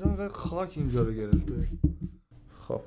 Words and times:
چرا 0.00 0.28
خاک 0.28 0.72
اینجا 0.76 1.02
رو 1.02 1.12
گرفته؟ 1.12 1.52
خب. 2.54 2.80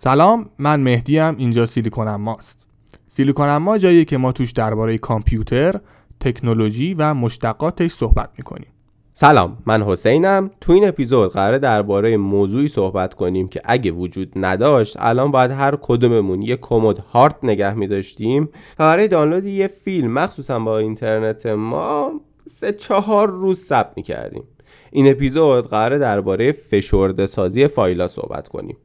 سلام 0.00 0.46
من 0.58 0.80
مهدیم 0.80 1.36
اینجا 1.36 1.66
سیلیکون 1.66 2.16
ماست 2.16 2.66
سیلیکون 3.08 3.56
ما 3.56 3.78
جاییه 3.78 4.04
که 4.04 4.16
ما 4.16 4.32
توش 4.32 4.52
درباره 4.52 4.98
کامپیوتر 4.98 5.80
تکنولوژی 6.20 6.94
و 6.94 7.14
مشتقاتش 7.14 7.92
صحبت 7.92 8.30
می‌کنیم. 8.38 8.68
سلام 9.14 9.58
من 9.66 9.82
حسینم 9.82 10.50
تو 10.60 10.72
این 10.72 10.88
اپیزود 10.88 11.32
قراره 11.32 11.58
درباره 11.58 12.16
موضوعی 12.16 12.68
صحبت 12.68 13.14
کنیم 13.14 13.48
که 13.48 13.60
اگه 13.64 13.90
وجود 13.90 14.32
نداشت 14.36 14.96
الان 14.98 15.30
باید 15.30 15.50
هر 15.50 15.76
کدوممون 15.82 16.42
یه 16.42 16.56
کمد 16.56 16.98
هارد 16.98 17.36
نگه 17.42 17.74
میداشتیم. 17.74 18.48
برای 18.76 19.08
دانلود 19.08 19.44
یه 19.44 19.66
فیلم 19.66 20.12
مخصوصا 20.12 20.58
با 20.58 20.78
اینترنت 20.78 21.46
ما 21.46 22.20
سه 22.46 22.72
چهار 22.72 23.30
روز 23.30 23.58
ثبت 23.58 23.92
می‌کردیم. 23.96 24.44
این 24.92 25.10
اپیزود 25.10 25.68
قراره 25.68 25.98
درباره 25.98 26.52
فشرده 26.52 27.26
سازی 27.26 27.68
فایلا 27.68 28.08
صحبت 28.08 28.48
کنیم. 28.48 28.76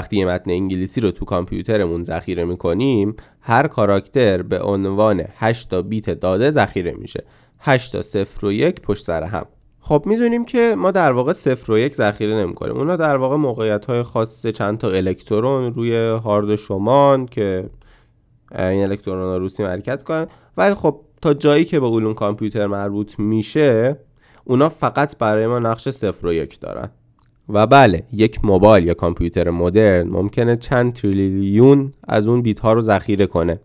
وقتی 0.00 0.16
یه 0.16 0.26
متن 0.26 0.50
انگلیسی 0.50 1.00
رو 1.00 1.10
تو 1.10 1.24
کامپیوترمون 1.24 2.04
ذخیره 2.04 2.44
می‌کنیم 2.44 3.16
هر 3.40 3.66
کاراکتر 3.66 4.42
به 4.42 4.62
عنوان 4.62 5.24
8 5.36 5.70
تا 5.70 5.82
بیت 5.82 6.10
داده 6.10 6.50
ذخیره 6.50 6.92
میشه. 6.92 7.24
8 7.58 7.92
تا 7.92 8.02
0 8.02 8.46
و 8.46 8.52
1 8.52 8.80
پشت 8.80 9.04
سر 9.04 9.22
هم. 9.22 9.46
خب 9.80 10.02
می‌دونیم 10.06 10.44
که 10.44 10.74
ما 10.78 10.90
در 10.90 11.12
واقع 11.12 11.32
0 11.32 11.72
و 11.72 11.78
1 11.78 11.94
ذخیره 11.94 12.34
نمی‌کنیم. 12.34 12.76
اونا 12.76 12.96
در 12.96 13.16
واقع 13.16 13.36
موقعیت 13.36 13.84
های 13.84 14.02
خاص 14.02 14.46
چند 14.46 14.78
تا 14.78 14.90
الکترون 14.90 15.74
روی 15.74 15.96
هارد 15.96 16.56
شمان 16.56 17.26
که 17.26 17.70
این 18.58 18.82
الکترون 18.82 19.22
ها 19.22 19.36
روسی 19.36 19.62
حرکت 19.62 20.04
کنن 20.04 20.26
ولی 20.56 20.74
خب 20.74 21.00
تا 21.22 21.34
جایی 21.34 21.64
که 21.64 21.80
به 21.80 21.86
علوم 21.86 22.14
کامپیوتر 22.14 22.66
مربوط 22.66 23.18
میشه 23.18 23.96
اونا 24.44 24.68
فقط 24.68 25.18
برای 25.18 25.46
ما 25.46 25.58
نقش 25.58 25.88
0 25.88 26.26
و 26.26 26.32
1 26.32 26.60
دارن. 26.60 26.90
و 27.52 27.66
بله 27.66 28.02
یک 28.12 28.44
موبایل 28.44 28.84
یا 28.84 28.94
کامپیوتر 28.94 29.50
مدرن 29.50 30.08
ممکنه 30.08 30.56
چند 30.56 30.92
تریلیون 30.92 31.92
از 32.08 32.28
اون 32.28 32.42
بیت 32.42 32.60
ها 32.60 32.72
رو 32.72 32.80
ذخیره 32.80 33.26
کنه. 33.26 33.60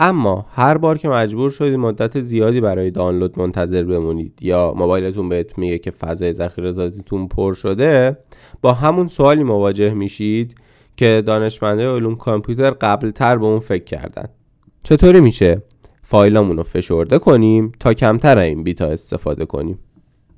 اما 0.00 0.46
هر 0.50 0.78
بار 0.78 0.98
که 0.98 1.08
مجبور 1.08 1.50
شدید 1.50 1.74
مدت 1.74 2.20
زیادی 2.20 2.60
برای 2.60 2.90
دانلود 2.90 3.38
منتظر 3.38 3.82
بمونید 3.82 4.38
یا 4.40 4.74
موبایلتون 4.76 5.28
بهت 5.28 5.58
میگه 5.58 5.78
که 5.78 5.90
فضای 5.90 6.32
ذخیره 6.32 6.72
سازیتون 6.72 7.28
پر 7.28 7.54
شده 7.54 8.16
با 8.62 8.72
همون 8.72 9.08
سوالی 9.08 9.42
مواجه 9.42 9.94
میشید 9.94 10.54
که 10.96 11.22
دانشمنده 11.26 11.88
علوم 11.88 12.16
کامپیوتر 12.16 12.70
قبلتر 12.70 13.36
به 13.36 13.46
اون 13.46 13.58
فکر 13.58 13.84
کردن. 13.84 14.28
چطوری 14.82 15.20
میشه؟ 15.20 15.62
فایلامون 16.02 16.62
فشرده 16.62 17.18
کنیم 17.18 17.72
تا 17.80 17.94
کمتر 17.94 18.38
این 18.38 18.62
بیت 18.62 18.82
ها 18.82 18.88
استفاده 18.88 19.44
کنیم. 19.44 19.78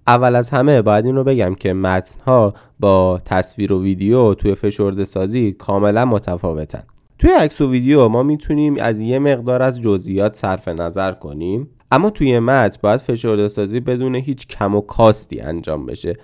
اول 0.06 0.36
از 0.36 0.50
همه 0.50 0.82
باید 0.82 1.06
این 1.06 1.16
رو 1.16 1.24
بگم 1.24 1.54
که 1.54 1.72
متن 1.72 2.20
ها 2.26 2.54
با 2.80 3.20
تصویر 3.24 3.72
و 3.72 3.82
ویدیو 3.82 4.34
توی 4.34 4.54
فشرده 4.54 5.04
سازی 5.04 5.52
کاملا 5.52 6.04
متفاوتن. 6.04 6.82
توی 7.18 7.30
عکس 7.30 7.60
و 7.60 7.70
ویدیو 7.70 8.08
ما 8.08 8.22
می‌تونیم 8.22 8.76
از 8.80 9.00
یه 9.00 9.18
مقدار 9.18 9.62
از 9.62 9.80
جزئیات 9.80 10.36
صرف 10.36 10.68
نظر 10.68 11.12
کنیم 11.12 11.68
اما 11.90 12.10
توی 12.10 12.38
متن 12.38 12.78
باید 12.82 13.00
فشرده 13.00 13.48
سازی 13.48 13.80
بدون 13.80 14.14
هیچ 14.14 14.46
کم 14.46 14.74
و 14.74 14.80
کاستی 14.80 15.40
انجام 15.40 15.86
بشه 15.86 16.16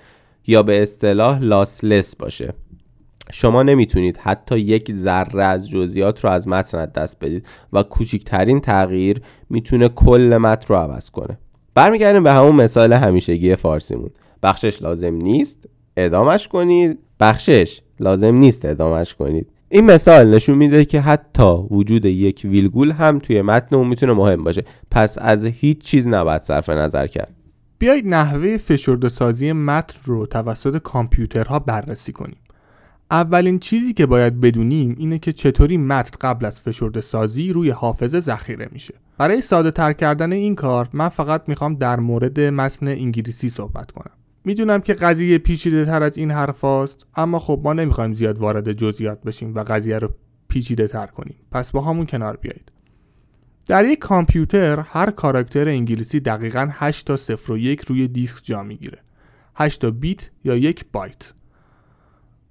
یا 0.46 0.62
به 0.62 0.82
اصطلاح 0.82 1.38
لاسلس 1.42 2.16
باشه. 2.16 2.52
شما 3.32 3.62
نمی‌تونید 3.62 4.16
حتی 4.16 4.58
یک 4.58 4.92
ذره 4.94 5.44
از 5.44 5.70
جزئیات 5.70 6.24
رو 6.24 6.30
از 6.30 6.48
متن 6.48 6.86
دست 6.86 7.16
بدید 7.20 7.46
و 7.72 7.82
کوچکترین 7.82 8.60
تغییر 8.60 9.20
می‌تونه 9.50 9.88
کل 9.88 10.36
متن 10.36 10.74
رو 10.74 10.80
عوض 10.80 11.10
کنه. 11.10 11.38
برمیگردیم 11.74 12.22
به 12.22 12.32
همون 12.32 12.54
مثال 12.54 12.92
همیشگی 12.92 13.56
فارسیمون. 13.56 14.10
بخشش 14.42 14.82
لازم 14.82 15.14
نیست 15.14 15.58
ادامش 15.96 16.48
کنید. 16.48 16.98
بخشش 17.20 17.80
لازم 18.00 18.34
نیست 18.34 18.64
ادامش 18.64 19.14
کنید. 19.14 19.46
این 19.68 19.84
مثال 19.84 20.34
نشون 20.34 20.58
میده 20.58 20.84
که 20.84 21.00
حتی 21.00 21.54
وجود 21.70 22.04
یک 22.04 22.40
ویلگول 22.44 22.90
هم 22.90 23.18
توی 23.18 23.42
متن 23.42 23.76
اون 23.76 23.88
می‌تونه 23.88 24.12
مهم 24.12 24.44
باشه. 24.44 24.64
پس 24.90 25.16
از 25.20 25.44
هیچ 25.44 25.78
چیز 25.78 26.08
نباید 26.08 26.42
صرف 26.42 26.68
نظر 26.68 27.06
کرد. 27.06 27.34
بیایید 27.78 28.08
نحوه 28.08 28.56
فشرده 28.56 29.08
سازی 29.08 29.52
متن 29.52 29.98
رو 30.04 30.26
توسط 30.26 30.78
کامپیوترها 30.78 31.58
بررسی 31.58 32.12
کنیم. 32.12 32.36
اولین 33.10 33.58
چیزی 33.58 33.92
که 33.92 34.06
باید 34.06 34.40
بدونیم 34.40 34.94
اینه 34.98 35.18
که 35.18 35.32
چطوری 35.32 35.76
متن 35.76 36.16
قبل 36.20 36.46
از 36.46 36.60
فشرده 36.60 37.00
سازی 37.00 37.52
روی 37.52 37.70
حافظه 37.70 38.20
ذخیره 38.20 38.68
میشه. 38.72 38.94
برای 39.18 39.40
ساده 39.40 39.70
تر 39.70 39.92
کردن 39.92 40.32
این 40.32 40.54
کار 40.54 40.88
من 40.92 41.08
فقط 41.08 41.48
می‌خوام 41.48 41.74
در 41.74 42.00
مورد 42.00 42.40
متن 42.40 42.88
انگلیسی 42.88 43.50
صحبت 43.50 43.90
کنم. 43.90 44.12
می‌دونم 44.44 44.80
که 44.80 44.94
قضیه 44.94 45.38
پیچیده 45.38 45.84
تر 45.84 46.02
از 46.02 46.18
این 46.18 46.30
حرف 46.30 46.60
هاست 46.60 47.06
اما 47.16 47.38
خب 47.38 47.60
ما 47.64 47.72
نمی‌خوایم 47.72 48.14
زیاد 48.14 48.38
وارد 48.38 48.72
جزئیات 48.72 49.22
بشیم 49.22 49.54
و 49.54 49.60
قضیه 49.60 49.98
رو 49.98 50.10
پیچیده 50.48 50.88
تر 50.88 51.06
کنیم. 51.06 51.36
پس 51.50 51.70
با 51.70 51.80
همون 51.80 52.06
کنار 52.06 52.36
بیایید. 52.36 52.72
در 53.66 53.84
یک 53.84 53.98
کامپیوتر 53.98 54.80
هر 54.80 55.10
کاراکتر 55.10 55.68
انگلیسی 55.68 56.20
دقیقا 56.20 56.68
8 56.72 57.06
تا 57.06 57.16
0 57.16 57.52
و 57.52 57.58
1 57.58 57.80
روی 57.80 58.08
دیسک 58.08 58.44
جا 58.44 58.62
می‌گیره. 58.62 58.98
8 59.54 59.80
تا 59.80 59.90
بیت 59.90 60.30
یا 60.44 60.56
یک 60.56 60.84
بایت. 60.92 61.32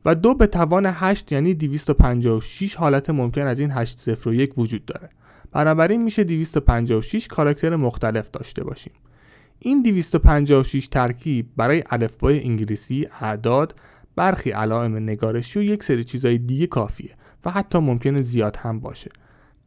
و 0.07 0.16
دو 0.16 0.34
به 0.34 0.47
توان 0.47 0.85
8 0.85 1.31
یعنی 1.31 1.53
256 1.53 2.75
حالت 2.75 3.09
ممکن 3.09 3.41
از 3.41 3.59
این 3.59 3.72
8 3.72 4.00
0 4.00 4.29
و 4.29 4.34
1 4.34 4.53
وجود 4.57 4.85
داره. 4.85 5.09
بنابراین 5.51 6.03
میشه 6.03 6.23
256 6.23 7.28
کاراکتر 7.28 7.75
مختلف 7.75 8.29
داشته 8.29 8.63
باشیم. 8.63 8.94
این 9.59 9.81
256 9.81 10.88
ترکیب 10.88 11.47
برای 11.57 11.84
الفبای 11.90 12.44
انگلیسی 12.44 13.07
اعداد 13.22 13.75
برخی 14.16 14.51
علائم 14.51 14.96
نگارشی 14.96 15.59
و 15.59 15.62
یک 15.62 15.84
سری 15.84 16.03
چیزای 16.03 16.38
دیگه 16.38 16.67
کافیه 16.67 17.16
و 17.46 17.51
حتی 17.51 17.79
ممکنه 17.79 18.22
زیاد 18.22 18.56
هم 18.56 18.79
باشه. 18.79 19.12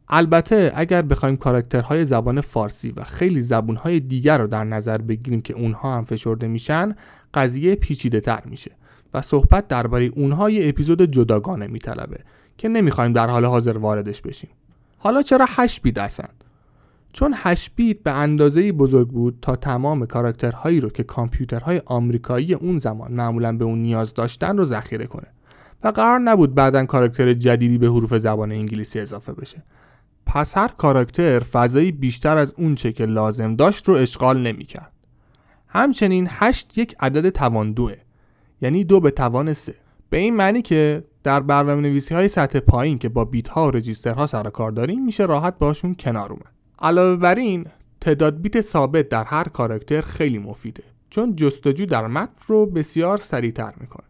البته 0.07 0.71
اگر 0.75 1.01
بخوایم 1.01 1.37
کاراکترهای 1.37 2.05
زبان 2.05 2.41
فارسی 2.41 2.91
و 2.91 3.03
خیلی 3.03 3.41
زبونهای 3.41 3.99
دیگر 3.99 4.37
رو 4.37 4.47
در 4.47 4.63
نظر 4.63 4.97
بگیریم 4.97 5.41
که 5.41 5.53
اونها 5.53 5.97
هم 5.97 6.05
فشرده 6.05 6.47
میشن 6.47 6.95
قضیه 7.33 7.75
پیچیده 7.75 8.19
تر 8.19 8.41
میشه. 8.45 8.71
و 9.13 9.21
صحبت 9.21 9.67
درباره 9.67 10.05
اونها 10.05 10.49
یه 10.49 10.69
اپیزود 10.69 11.01
جداگانه 11.01 11.67
میطلبه 11.67 12.19
که 12.57 12.69
نمی‌خوایم 12.69 13.13
در 13.13 13.27
حال 13.27 13.45
حاضر 13.45 13.77
واردش 13.77 14.21
بشیم. 14.21 14.49
حالا 14.97 15.21
چرا 15.21 15.45
8 15.49 15.81
بیت 15.81 15.97
هستن؟ 15.97 16.29
چون 17.13 17.33
8 17.35 17.71
بیت 17.75 18.03
به 18.03 18.11
اندازه 18.11 18.71
بزرگ 18.71 19.07
بود 19.07 19.37
تا 19.41 19.55
تمام 19.55 20.05
کاراکترهایی 20.05 20.79
رو 20.79 20.89
که 20.89 21.03
کامپیوترهای 21.03 21.81
آمریکایی 21.85 22.53
اون 22.53 22.79
زمان 22.79 23.11
معمولا 23.13 23.57
به 23.57 23.65
اون 23.65 23.79
نیاز 23.79 24.13
داشتن 24.13 24.57
رو 24.57 24.65
ذخیره 24.65 25.05
کنه 25.05 25.27
و 25.83 25.87
قرار 25.87 26.19
نبود 26.19 26.55
بعدا 26.55 26.85
کاراکتر 26.85 27.33
جدیدی 27.33 27.77
به 27.77 27.87
حروف 27.87 28.17
زبان 28.17 28.51
انگلیسی 28.51 28.99
اضافه 28.99 29.33
بشه. 29.33 29.63
پس 30.25 30.57
هر 30.57 30.67
کاراکتر 30.67 31.39
فضایی 31.39 31.91
بیشتر 31.91 32.37
از 32.37 32.53
اون 32.57 32.75
چه 32.75 32.91
که 32.91 33.05
لازم 33.05 33.55
داشت 33.55 33.89
رو 33.89 33.95
اشغال 33.95 34.41
نمی‌کرد. 34.41 34.91
همچنین 35.67 36.27
8 36.29 36.77
یک 36.77 36.95
عدد 36.99 37.29
توان 37.29 37.71
دوه 37.73 37.95
یعنی 38.61 38.83
دو 38.83 38.99
به 38.99 39.11
توان 39.11 39.53
سه. 39.53 39.75
به 40.09 40.17
این 40.17 40.35
معنی 40.35 40.61
که 40.61 41.03
در 41.23 41.39
برنامه 41.39 41.81
نویسی 41.81 42.13
های 42.13 42.27
سطح 42.27 42.59
پایین 42.59 42.97
که 42.97 43.09
با 43.09 43.25
بیت 43.25 43.47
ها 43.47 43.67
و 43.67 43.71
رجیسترها 43.71 44.27
سر 44.27 44.43
کار 44.43 44.71
داریم 44.71 45.05
میشه 45.05 45.25
راحت 45.25 45.57
باشون 45.57 45.95
کنار 45.95 46.31
اومد. 46.31 46.51
علاوه 46.79 47.15
بر 47.15 47.35
این 47.35 47.65
تعداد 48.01 48.41
بیت 48.41 48.61
ثابت 48.61 49.09
در 49.09 49.23
هر 49.23 49.43
کاراکتر 49.43 50.01
خیلی 50.01 50.37
مفیده 50.37 50.83
چون 51.09 51.35
جستجو 51.35 51.85
در 51.85 52.07
متن 52.07 52.33
رو 52.47 52.65
بسیار 52.65 53.17
سریعتر 53.17 53.73
می‌کنه. 53.79 54.05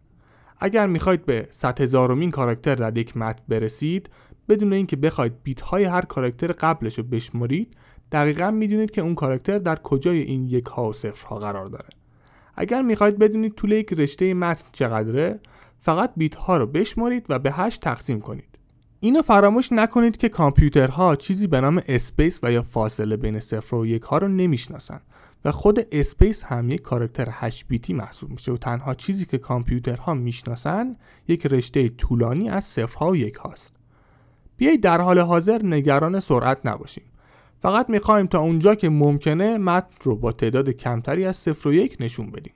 اگر 0.58 0.86
می‌خواید 0.86 1.26
به 1.26 1.48
100 1.50 1.80
هزارمین 1.80 2.30
کاراکتر 2.30 2.74
در 2.74 2.98
یک 2.98 3.16
متن 3.16 3.42
برسید 3.48 4.10
بدون 4.48 4.72
اینکه 4.72 4.96
بخواید 4.96 5.32
بیت 5.42 5.60
های 5.60 5.84
هر 5.84 6.02
کاراکتر 6.02 6.52
قبلش 6.52 6.98
رو 6.98 7.04
بشمرید 7.04 7.76
دقیقا 8.12 8.50
می‌دونید 8.50 8.90
که 8.90 9.00
اون 9.00 9.14
کاراکتر 9.14 9.58
در 9.58 9.76
کجای 9.76 10.18
این 10.18 10.46
یک 10.46 10.64
ها 10.64 10.88
و 10.88 10.92
صفر 10.92 11.26
ها 11.26 11.38
قرار 11.38 11.66
داره. 11.66 11.88
اگر 12.54 12.82
می‌خواید 12.82 13.18
بدونید 13.18 13.54
طول 13.54 13.72
یک 13.72 13.92
رشته 13.92 14.34
متن 14.34 14.64
چقدره 14.72 15.40
فقط 15.80 16.12
بیت 16.16 16.34
ها 16.34 16.56
رو 16.56 16.66
بشمارید 16.66 17.26
و 17.28 17.38
به 17.38 17.52
هشت 17.52 17.80
تقسیم 17.80 18.20
کنید. 18.20 18.58
اینو 19.00 19.22
فراموش 19.22 19.72
نکنید 19.72 20.16
که 20.16 20.28
کامپیوترها 20.28 21.16
چیزی 21.16 21.46
به 21.46 21.60
نام 21.60 21.82
space 21.88 22.40
و 22.42 22.52
یا 22.52 22.62
فاصله 22.62 23.16
بین 23.16 23.40
صفر 23.40 23.76
و 23.76 23.86
یک 23.86 24.02
ها 24.02 24.18
رو 24.18 24.28
نمی‌شناسن 24.28 25.00
و 25.44 25.52
خود 25.52 25.86
space 25.92 26.42
هم 26.42 26.70
یک 26.70 26.82
کاراکتر 26.82 27.28
8 27.30 27.68
بیتی 27.68 27.92
محسوب 27.92 28.30
میشه 28.30 28.52
و 28.52 28.56
تنها 28.56 28.94
چیزی 28.94 29.26
که 29.26 29.38
کامپیوترها 29.38 30.14
می‌شناسن 30.14 30.96
یک 31.28 31.46
رشته 31.46 31.88
طولانی 31.88 32.48
از 32.48 32.64
صفرها 32.64 33.10
و 33.10 33.16
یک 33.16 33.34
هاست 33.34 33.72
بیایید 34.56 34.82
در 34.82 35.00
حال 35.00 35.18
حاضر 35.18 35.60
نگران 35.64 36.20
سرعت 36.20 36.58
نباشیم. 36.64 37.04
فقط 37.62 37.90
می‌خوایم 37.90 38.26
تا 38.26 38.40
اونجا 38.40 38.74
که 38.74 38.88
ممکنه 38.88 39.58
متن 39.58 39.94
رو 40.02 40.16
با 40.16 40.32
تعداد 40.32 40.70
کمتری 40.70 41.24
از 41.24 41.36
صفر 41.36 41.68
و 41.68 41.74
یک 41.74 41.96
نشون 42.00 42.30
بدیم 42.30 42.52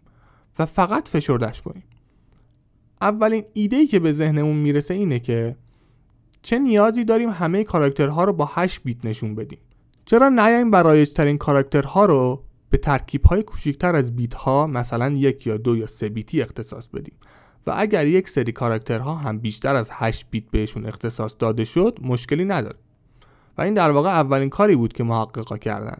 و 0.59 0.67
فقط 0.67 1.09
فشردش 1.09 1.63
کنیم. 1.63 1.85
اولین 3.01 3.45
ایده 3.53 3.87
که 3.87 3.99
به 3.99 4.13
ذهنمون 4.13 4.57
می‌رسه 4.57 4.95
اینه 4.95 5.19
که 5.19 5.57
چه 6.43 6.59
نیازی 6.59 7.05
داریم 7.05 7.31
همه 7.31 7.65
کاراکترها 7.65 8.25
رو 8.25 8.33
با 8.33 8.51
8 8.55 8.83
بیت 8.83 9.05
نشون 9.05 9.35
بدیم؟ 9.35 9.59
چرا 10.05 10.29
نیایم 10.29 10.71
برای 10.71 11.07
ترین 11.07 11.39
کاراکترها 11.39 12.07
رو 12.07 12.45
به 12.71 12.79
ترکیب 12.79 13.25
های 13.25 13.43
کوچکتر 13.43 13.97
از 13.97 14.17
بیت 14.17 14.35
ها 14.35 14.67
مثلا 14.67 15.09
یک 15.09 15.47
یا 15.47 15.57
دو 15.57 15.77
یا 15.77 15.87
سه 15.87 16.09
بیتی 16.09 16.43
اختصاص 16.43 16.87
بدیم؟ 16.87 17.15
و 17.67 17.73
اگر 17.77 18.07
یک 18.07 18.29
سری 18.29 18.53
کاراکترها 18.53 19.15
هم 19.15 19.39
بیشتر 19.39 19.77
از 19.77 19.91
8 19.93 20.27
بیت 20.31 20.45
بهشون 20.51 20.87
اختصاص 20.87 21.35
داده 21.39 21.65
شد 21.65 21.99
مشکلی 22.03 22.45
نداره. 22.45 22.77
و 23.59 23.63
این 23.63 23.75
در 23.75 23.91
واقع 23.91 24.09
اولین 24.09 24.49
کاری 24.49 24.77
بود 24.77 24.93
که 24.93 25.05
محققا 25.05 25.57
کردن. 25.57 25.99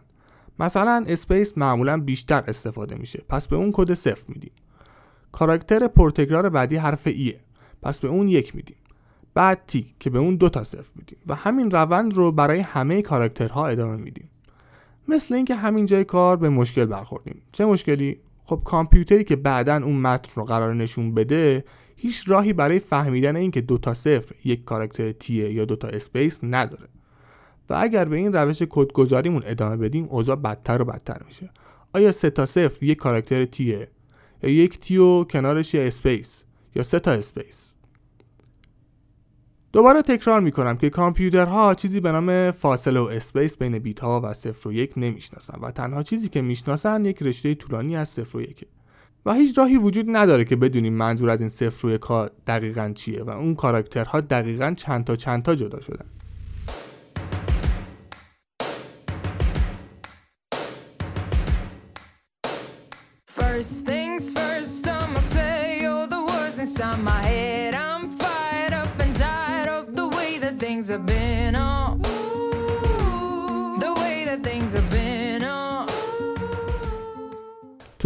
مثلا 0.59 1.05
space 1.07 1.57
معمولا 1.57 1.97
بیشتر 1.97 2.43
استفاده 2.47 2.95
میشه. 2.95 3.23
پس 3.29 3.47
به 3.47 3.55
اون 3.55 3.71
کد 3.73 3.93
صفر 3.93 4.25
میدیم. 4.27 4.51
کاراکتر 5.31 5.87
پرتکرار 5.87 6.49
بعدی 6.49 6.75
حرف 6.75 7.07
E 7.07 7.13
ئه. 7.13 7.39
پس 7.81 7.99
به 7.99 8.07
اون 8.07 8.27
یک 8.27 8.55
میدیم. 8.55 8.77
بعد 9.33 9.61
T 9.67 9.95
که 9.99 10.09
به 10.09 10.19
اون 10.19 10.35
دو 10.35 10.49
تا 10.49 10.63
صفر 10.63 10.91
میدیم 10.95 11.17
و 11.27 11.35
همین 11.35 11.71
روند 11.71 12.13
رو 12.13 12.31
برای 12.31 12.59
همه 12.59 13.01
کاراکترها 13.01 13.67
ادامه 13.67 13.97
میدیم. 13.97 14.29
مثل 15.07 15.35
اینکه 15.35 15.55
همین 15.55 15.85
جای 15.85 16.03
کار 16.03 16.37
به 16.37 16.49
مشکل 16.49 16.85
برخوردیم. 16.85 17.41
چه 17.51 17.65
مشکلی؟ 17.65 18.19
خب 18.45 18.61
کامپیوتری 18.65 19.23
که 19.23 19.35
بعدا 19.35 19.75
اون 19.75 19.95
متن 19.95 20.31
رو 20.35 20.43
قراره 20.43 20.75
نشون 20.75 21.13
بده 21.13 21.65
هیچ 21.95 22.29
راهی 22.29 22.53
برای 22.53 22.79
فهمیدن 22.79 23.35
اینکه 23.35 23.61
دو 23.61 23.77
تا 23.77 23.93
صفر 23.93 24.35
یک 24.43 24.63
کاراکتر 24.63 25.11
T 25.11 25.22
ئه 25.22 25.53
یا 25.53 25.65
دو 25.65 25.75
تا 25.75 25.87
space 25.87 26.39
نداره. 26.43 26.87
و 27.69 27.75
اگر 27.77 28.05
به 28.05 28.15
این 28.15 28.33
روش 28.33 28.63
کدگذاریمون 28.69 29.43
ادامه 29.45 29.77
بدیم 29.77 30.07
اوضاع 30.09 30.35
بدتر 30.35 30.81
و 30.81 30.85
بدتر 30.85 31.21
میشه. 31.25 31.49
آیا 31.93 32.11
سه 32.11 32.29
تا 32.29 32.45
صفر 32.45 32.85
یک 32.85 32.97
کاراکتر 32.97 33.45
T 33.45 33.53
ئه؟ 33.53 33.87
یا 34.43 34.49
یک 34.49 34.79
T 34.79 34.97
و 34.97 35.23
کنارش 35.23 35.73
یه 35.73 35.87
space 35.87 36.43
یا 36.75 36.83
سه 36.83 36.99
تا 36.99 37.11
space؟ 37.11 37.73
دوباره 39.73 40.01
تکرار 40.01 40.41
می‌کنم 40.41 40.77
که 40.77 40.89
کامپیوترها 40.89 41.75
چیزی 41.75 41.99
به 41.99 42.11
نام 42.11 42.51
فاصله 42.51 42.99
و 42.99 43.03
space 43.03 43.57
بین 43.57 43.79
بیت 43.79 43.99
ها 43.99 44.21
و 44.23 44.33
صفر 44.33 44.69
و 44.69 44.73
یک 44.73 44.93
نمی‌شناسن 44.97 45.59
و 45.61 45.71
تنها 45.71 46.03
چیزی 46.03 46.29
که 46.29 46.41
می‌شناسن 46.41 47.05
یک 47.05 47.23
رشته 47.23 47.55
طولانی 47.55 47.95
از 47.95 48.09
صفر 48.09 48.37
و 48.37 48.41
یکه 48.41 48.65
و 49.25 49.33
هیچ 49.33 49.57
راهی 49.57 49.77
وجود 49.77 50.05
نداره 50.09 50.45
که 50.45 50.55
بدونیم 50.55 50.93
منظور 50.93 51.29
از 51.29 51.39
این 51.39 51.49
صفر 51.49 51.87
و 51.87 51.91
یک 51.91 52.01
ها 52.01 52.29
دقیقا 52.47 52.91
چیه 52.95 53.23
و 53.23 53.29
اون 53.29 53.55
کاراکترها 53.55 54.21
دقیقا 54.21 54.73
چند 54.77 55.05
تا 55.05 55.15
چند 55.15 55.43
تا 55.43 55.55
جدا 55.55 55.81
شدن. 55.81 56.05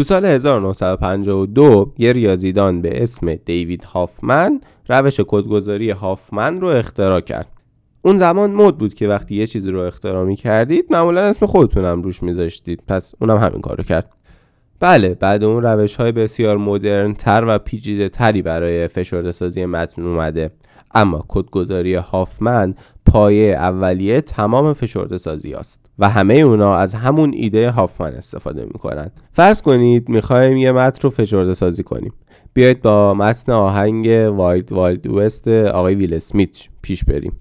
تو 0.01 0.06
سال 0.06 0.25
1952 0.25 1.94
یه 1.98 2.13
ریاضیدان 2.13 2.81
به 2.81 3.03
اسم 3.03 3.36
دیوید 3.36 3.83
هافمن 3.83 4.62
روش 4.89 5.19
کدگذاری 5.27 5.89
هافمن 5.89 6.62
رو 6.62 6.68
اختراع 6.68 7.21
کرد. 7.21 7.48
اون 8.01 8.18
زمان 8.18 8.51
مد 8.51 8.77
بود 8.77 8.94
که 8.94 9.07
وقتی 9.07 9.36
یه 9.36 9.48
چیزی 9.48 9.71
رو 9.71 9.80
اختراع 9.80 10.25
می 10.25 10.36
کردید 10.36 10.86
معمولا 10.89 11.21
اسم 11.21 11.45
خودتونم 11.45 12.01
روش 12.01 12.24
میذاشتید. 12.24 12.83
پس 12.88 13.13
اونم 13.19 13.38
همین 13.38 13.62
کارو 13.62 13.83
کرد. 13.83 14.09
بله 14.80 15.13
بعد 15.13 15.44
اون 15.44 15.63
روش 15.63 15.95
های 15.95 16.12
بسیار 16.12 16.57
مدرن 16.57 17.13
تر 17.13 17.44
و 17.48 17.59
پیچیده 17.59 18.09
تری 18.09 18.42
برای 18.42 18.88
فشرده 18.88 19.31
سازی 19.31 19.65
متن 19.65 20.01
اومده. 20.01 20.51
اما 20.96 21.26
کدگذاری 21.28 21.96
هافمن 21.96 22.76
پایه 23.06 23.56
اولیه 23.56 24.22
تمام 24.22 24.74
فشرده 24.74 25.18
سازی 25.18 25.54
است 25.54 25.86
و 26.00 26.10
همه 26.10 26.34
اونا 26.34 26.76
از 26.76 26.94
همون 26.94 27.32
ایده 27.34 27.72
هافمن 27.72 28.14
استفاده 28.14 28.66
می‌کنن. 28.66 29.12
فرض 29.34 29.62
کنید 29.62 30.10
می‌خوایم 30.10 30.58
یه 30.58 30.72
متن 30.72 31.00
رو 31.02 31.10
فشرده 31.10 31.54
سازی 31.54 31.84
کنیم. 31.84 32.14
بیایید 32.54 32.82
با 32.82 33.14
متن 33.14 33.52
آهنگ 33.52 34.08
Wild 34.38 34.72
Wild 34.72 35.08
West 35.08 35.48
آقای 35.48 35.96
ویل 35.96 36.14
اسمیت 36.14 36.58
پیش 36.82 37.04
بریم. 37.04 37.34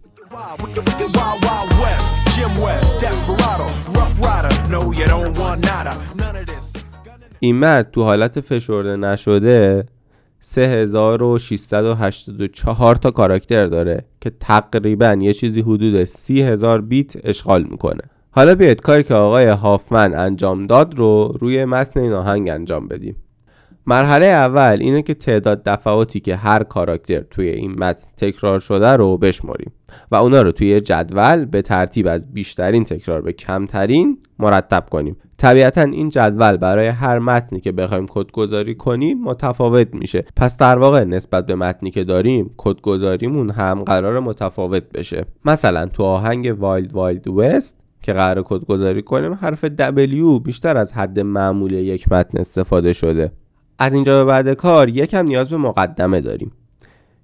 این 7.41 7.59
متن 7.59 7.91
تو 7.91 8.03
حالت 8.03 8.41
فشرده 8.41 8.97
نشده 8.97 9.87
3684 10.41 12.95
تا 12.95 13.11
کاراکتر 13.11 13.67
داره 13.67 14.05
که 14.21 14.33
تقریبا 14.41 15.19
یه 15.21 15.33
چیزی 15.33 15.61
حدود 15.61 16.05
30000 16.05 16.81
بیت 16.81 17.13
اشغال 17.25 17.63
می‌کنه. 17.63 18.03
حالا 18.31 18.55
بیاید 18.55 18.81
کاری 18.81 19.03
که 19.03 19.15
آقای 19.15 19.47
هافمن 19.47 20.15
انجام 20.15 20.67
داد 20.67 20.99
رو 20.99 21.37
روی 21.41 21.65
متن 21.65 22.01
این 22.01 22.13
آهنگ 22.13 22.49
انجام 22.49 22.89
بدیم. 22.89 23.17
مرحله 23.87 24.27
اول 24.27 24.79
اینه 24.81 25.03
که 25.03 25.15
تعداد 25.15 25.63
دفعاتی 25.65 26.21
که 26.21 26.37
هر 26.37 26.63
کاراکتر 26.63 27.21
توی 27.21 27.49
این 27.49 27.73
متن 27.73 28.07
تکرار 28.17 28.61
شده 28.61 28.93
رو 28.93 29.19
بشماریم 29.19 29.73
و 30.11 30.17
اونا 30.17 30.43
رو 30.43 30.53
توی 30.53 30.81
جدول 30.81 31.45
به 31.45 31.63
ترتیب 31.63 32.07
از 32.07 32.35
بیشترین 32.35 32.85
تکرار 32.85 33.21
به 33.21 33.33
کمترین 33.33 34.19
مرتب 34.39 34.87
کنیم. 34.91 35.17
طبیعتا 35.37 35.83
این 35.83 36.09
جدول 36.09 36.57
برای 36.57 36.87
هر 36.87 37.19
متنی 37.19 37.61
که 37.61 37.73
بخوایم 37.73 38.07
کدگذاری 38.07 38.75
کنیم 38.75 39.23
متفاوت 39.23 39.95
میشه. 39.95 40.25
پس 40.37 40.57
در 40.57 40.79
واقع 40.79 41.05
نسبت 41.05 41.47
به 41.47 41.55
متنی 41.55 41.91
که 41.91 42.05
داریم 42.05 42.55
کدگذاریمون 42.57 43.51
هم 43.51 43.85
قراره 43.85 44.21
متفاوت 44.21 44.83
بشه. 44.95 45.25
مثلا 45.45 45.87
تو 45.87 46.03
آهنگ 46.03 46.55
Wild 46.59 46.93
Wild 46.93 47.29
West 47.29 47.77
که 48.03 48.13
قراره 48.13 48.45
کدگذاری 48.47 49.03
کنیم 49.03 49.33
حرف 49.35 49.65
W 49.65 50.43
بیشتر 50.45 50.77
از 50.77 50.93
حد 50.93 51.21
معمولی 51.21 51.77
یک 51.77 52.13
متن 52.13 52.39
استفاده 52.39 52.93
شده. 52.93 53.33
از 53.83 53.95
اینجا 53.95 54.19
به 54.19 54.25
بعد 54.25 54.53
کار 54.53 54.89
یکم 54.89 55.25
نیاز 55.25 55.49
به 55.49 55.57
مقدمه 55.57 56.21
داریم 56.21 56.53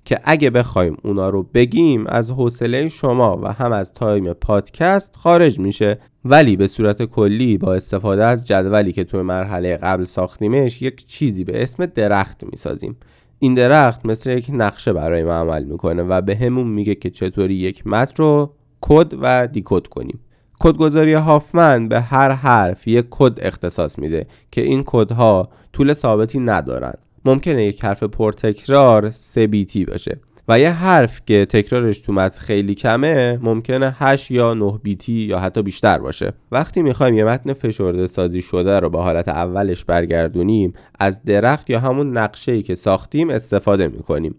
که 0.04 0.18
اگه 0.24 0.50
بخوایم 0.50 0.96
اونا 1.02 1.28
رو 1.28 1.42
بگیم 1.42 2.06
از 2.06 2.30
حوصله 2.30 2.88
شما 2.88 3.40
و 3.42 3.52
هم 3.52 3.72
از 3.72 3.92
time 3.92 4.32
پادکست 4.32 5.16
خارج 5.16 5.58
میشه. 5.58 5.98
ولی 6.24 6.56
به 6.56 6.66
صورت 6.66 7.02
کلی 7.02 7.58
با 7.58 7.74
استفاده 7.74 8.24
از 8.24 8.46
جدولی 8.46 8.92
که 8.92 9.04
توی 9.04 9.22
مرحله 9.22 9.76
قبل 9.76 10.04
ساختیمش 10.04 10.82
یک 10.82 11.06
چیزی 11.06 11.44
به 11.44 11.62
اسم 11.62 11.86
درخت 11.86 12.44
می‌سازیم. 12.44 12.96
این 13.38 13.54
درخت 13.54 14.06
مثل 14.06 14.30
یک 14.30 14.46
نقشه 14.52 14.92
برای 14.92 15.24
ما 15.24 15.32
عمل 15.32 15.64
می‌کنه 15.64 16.02
و 16.02 16.20
بهمون 16.20 16.66
میگه 16.66 16.94
که 16.94 17.10
چطوری 17.10 17.54
یک 17.54 17.86
متن 17.86 18.14
رو 18.16 18.52
کد 18.80 19.12
و 19.20 19.46
decode 19.46 19.86
کنیم. 19.86 20.18
کدگذاری 20.60 21.12
هافمن 21.12 21.88
به 21.88 22.00
هر 22.00 22.30
حرف 22.30 22.88
یک 22.88 23.06
کد 23.10 23.38
اختصاص 23.42 23.98
میده 23.98 24.26
که 24.50 24.60
این 24.60 24.82
کدها 24.86 25.48
طول 25.72 25.92
ثابتی 25.92 26.40
ندارن. 26.40 26.94
ممکنه 27.24 27.64
یک 27.64 27.84
حرف 27.84 28.02
پرتکرار 28.02 29.12
بیتی 29.50 29.84
باشه. 29.84 30.20
و 30.48 30.60
یه 30.60 30.70
حرف 30.70 31.20
که 31.26 31.44
تکرارش 31.44 32.00
تو 32.00 32.12
متن 32.12 32.38
خیلی 32.38 32.74
کمه 32.74 33.38
ممکنه 33.42 33.96
8 33.98 34.30
یا 34.30 34.54
9 34.54 34.80
بیتی 34.82 35.12
یا 35.12 35.38
حتی 35.38 35.62
بیشتر 35.62 35.98
باشه. 35.98 36.32
وقتی 36.52 36.82
می‌خوایم 36.82 37.14
یه 37.14 37.24
متن 37.24 37.52
فشرده 37.52 38.06
سازی 38.06 38.42
شده 38.42 38.80
رو 38.80 38.90
به 38.90 39.02
حالت 39.02 39.28
اولش 39.28 39.84
برگردونیم 39.84 40.72
از 40.98 41.22
درخت 41.22 41.70
یا 41.70 41.80
همون 41.80 42.16
نقشه 42.16 42.52
ای 42.52 42.62
که 42.62 42.74
ساختیم 42.74 43.30
استفاده 43.30 43.88
می‌کنیم. 43.88 44.34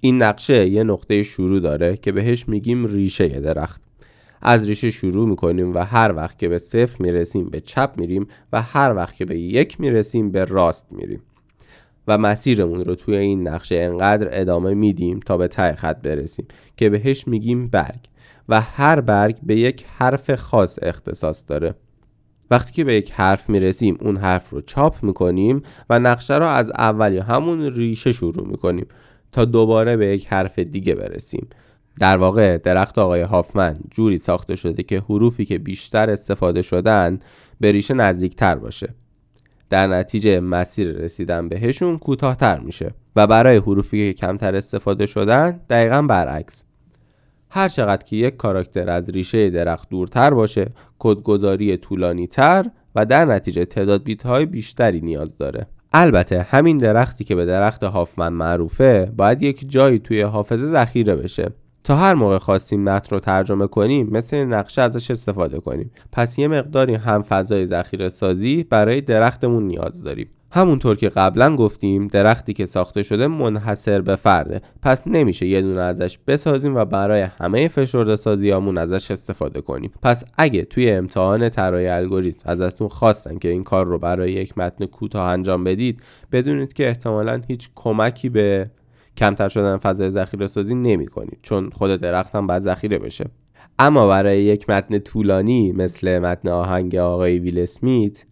این 0.00 0.22
نقشه 0.22 0.68
یه 0.68 0.84
نقطه 0.84 1.22
شروع 1.22 1.60
داره 1.60 1.96
که 1.96 2.12
بهش 2.12 2.48
میگیم 2.48 2.86
ریشه 2.86 3.28
درخت. 3.28 3.82
از 4.42 4.68
ریشه 4.68 4.90
شروع 4.90 5.28
می‌کنیم 5.28 5.74
و 5.74 5.78
هر 5.78 6.12
وقت 6.16 6.38
که 6.38 6.48
به 6.48 6.58
صفر 6.58 6.96
می‌رسیم 7.02 7.50
به 7.50 7.60
چپ 7.60 7.92
میریم 7.96 8.26
و 8.52 8.62
هر 8.62 8.94
وقت 8.96 9.16
که 9.16 9.24
به 9.24 9.38
یک 9.38 9.80
می‌رسیم 9.80 10.30
به 10.30 10.44
راست 10.44 10.86
میریم. 10.90 11.22
و 12.08 12.18
مسیرمون 12.18 12.84
رو 12.84 12.94
توی 12.94 13.16
این 13.16 13.48
نقشه 13.48 13.76
انقدر 13.76 14.40
ادامه 14.40 14.74
میدیم 14.74 15.20
تا 15.20 15.36
به 15.36 15.48
ته 15.48 15.72
خط 15.72 16.02
برسیم 16.02 16.46
که 16.76 16.90
بهش 16.90 17.28
میگیم 17.28 17.68
برگ. 17.68 18.00
و 18.48 18.60
هر 18.60 19.00
برگ 19.00 19.38
به 19.42 19.56
یک 19.56 19.84
حرف 19.98 20.34
خاص 20.34 20.78
اختصاص 20.82 21.44
داره. 21.48 21.74
وقتی 22.50 22.72
که 22.72 22.84
به 22.84 22.94
یک 22.94 23.12
حرف 23.12 23.50
می‌رسیم 23.50 23.96
اون 24.00 24.16
حرف 24.16 24.50
رو 24.50 24.60
چاپ 24.60 25.04
می‌کنیم 25.04 25.62
و 25.90 25.98
نقشه 25.98 26.38
رو 26.38 26.46
از 26.46 26.70
اول 26.70 27.12
یا 27.12 27.22
همون 27.22 27.72
ریشه 27.72 28.12
شروع 28.12 28.48
می‌کنیم 28.48 28.86
تا 29.32 29.44
دوباره 29.44 29.96
به 29.96 30.06
یک 30.06 30.26
حرف 30.26 30.58
دیگه 30.58 30.94
برسیم. 30.94 31.48
در 32.00 32.16
واقع 32.16 32.58
درخت 32.58 32.98
آقای 32.98 33.20
هافمن 33.20 33.76
جوری 33.90 34.18
ساخته 34.18 34.56
شده 34.56 34.82
که 34.82 35.00
حروفی 35.00 35.44
که 35.44 35.58
بیشتر 35.58 36.10
استفاده 36.10 36.62
شدن 36.62 37.20
به 37.60 37.72
ریشه 37.72 37.94
نزدیکتر 37.94 38.54
باشه. 38.54 38.94
در 39.70 39.86
نتیجه 39.86 40.40
مسیر 40.40 40.92
رسیدن 40.92 41.48
بهشون 41.48 41.98
کوتاهتر 41.98 42.60
میشه 42.60 42.94
و 43.16 43.26
برای 43.26 43.56
حروفی 43.56 44.12
که 44.12 44.20
کمتر 44.20 44.56
استفاده 44.56 45.06
شدن 45.06 45.60
دقیقا 45.70 46.02
برعکس. 46.02 46.64
هر 47.50 47.68
چقدر 47.68 48.04
که 48.04 48.16
یک 48.16 48.36
کاراکتر 48.36 48.90
از 48.90 49.10
ریشه 49.10 49.50
درخت 49.50 49.88
دورتر 49.88 50.34
باشه 50.34 50.66
کدگذاری 50.98 51.76
طولانی 51.76 52.26
تر 52.26 52.70
و 52.94 53.06
در 53.06 53.24
نتیجه 53.24 53.64
تعداد 53.64 54.02
بیت 54.02 54.26
های 54.26 54.46
بیشتری 54.46 55.00
نیاز 55.00 55.38
داره. 55.38 55.66
البته 55.92 56.42
همین 56.42 56.78
درختی 56.78 57.24
که 57.24 57.34
به 57.34 57.46
درخت 57.46 57.84
هافمن 57.84 58.32
معروفه 58.32 59.12
باید 59.16 59.42
یک 59.42 59.70
جایی 59.70 59.98
توی 59.98 60.22
حافظه 60.22 60.66
ذخیره 60.66 61.16
بشه. 61.16 61.52
تا 61.84 61.96
هر 61.96 62.14
موقع 62.14 62.38
خواستیم 62.38 62.84
متن 62.84 63.08
رو 63.10 63.20
ترجمه 63.20 63.66
کنیم 63.66 64.08
مثل 64.10 64.44
نقشه 64.44 64.82
ازش 64.82 65.10
استفاده 65.10 65.60
کنیم. 65.60 65.90
پس 66.12 66.38
یه 66.38 66.48
مقداری 66.48 66.94
هم 66.94 67.22
فضای 67.22 67.66
ذخیره 67.66 68.08
سازی 68.08 68.64
برای 68.64 69.00
درختمون 69.00 69.66
نیاز 69.66 70.02
داریم. 70.02 70.28
همونطور 70.54 70.96
که 70.96 71.08
قبلا 71.08 71.56
گفتیم 71.56 72.06
درختی 72.06 72.52
که 72.52 72.66
ساخته 72.66 73.02
شده 73.02 73.26
منحصر 73.26 74.00
به 74.00 74.16
فرده. 74.16 74.60
پس 74.82 75.02
نمیشه 75.06 75.46
یه 75.46 75.62
دونه 75.62 75.80
ازش 75.80 76.18
بسازیم 76.26 76.76
و 76.76 76.84
برای 76.84 77.20
همه 77.40 77.68
فشرده 77.68 78.16
سازیامون 78.16 78.78
ازش 78.78 79.10
استفاده 79.10 79.60
کنیم. 79.60 79.92
پس 80.02 80.24
اگه 80.38 80.62
توی 80.62 80.90
امتحان 80.90 81.48
طراحی 81.48 81.88
الگوریتم 81.88 82.40
ازتون 82.44 82.88
خواستن 82.88 83.38
که 83.38 83.48
این 83.48 83.64
کار 83.64 83.86
رو 83.86 83.98
برای 83.98 84.32
یک 84.32 84.58
متن 84.58 84.86
کوتاه 84.86 85.28
انجام 85.28 85.64
بدید 85.64 86.02
بدونید 86.32 86.72
که 86.72 86.88
احتمالا 86.88 87.40
هیچ 87.48 87.70
کمکی 87.74 88.28
به 88.28 88.70
کمتر 89.16 89.48
شدن 89.48 89.76
فضای 89.76 90.10
ذخیره 90.10 90.46
سازی 90.46 90.74
نمی 90.74 91.06
کنید 91.06 91.38
چون 91.42 91.70
خود 91.70 91.90
درخت 91.90 92.34
هم 92.34 92.46
باید 92.46 92.62
ذخیره 92.62 92.98
بشه. 92.98 93.24
اما 93.78 94.08
برای 94.08 94.42
یک 94.42 94.70
متن 94.70 94.98
طولانی 94.98 95.72
مثل 95.72 96.18
متن 96.18 96.48
آهنگ 96.48 96.96
آقای 96.96 97.38
ویل 97.38 97.58
اسمیت 97.58 98.24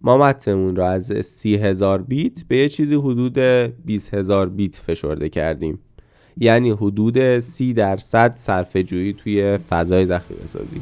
ما 0.00 0.18
متنمون 0.18 0.76
رو 0.76 0.84
از 0.84 1.12
سی 1.24 1.56
هزار 1.56 2.02
بیت 2.02 2.44
به 2.48 2.56
یه 2.56 2.68
چیزی 2.68 2.94
حدود 2.94 3.38
20 3.38 4.14
هزار 4.14 4.48
بیت 4.48 4.76
فشرده 4.76 5.28
کردیم. 5.28 5.78
یعنی 6.36 6.70
حدود 6.70 7.38
سی 7.38 7.72
درصد 7.72 8.36
صرفه 8.36 8.82
جویی 8.82 9.12
توی 9.12 9.58
فضای 9.58 10.06
ذخیره 10.06 10.46
سازی. 10.46 10.80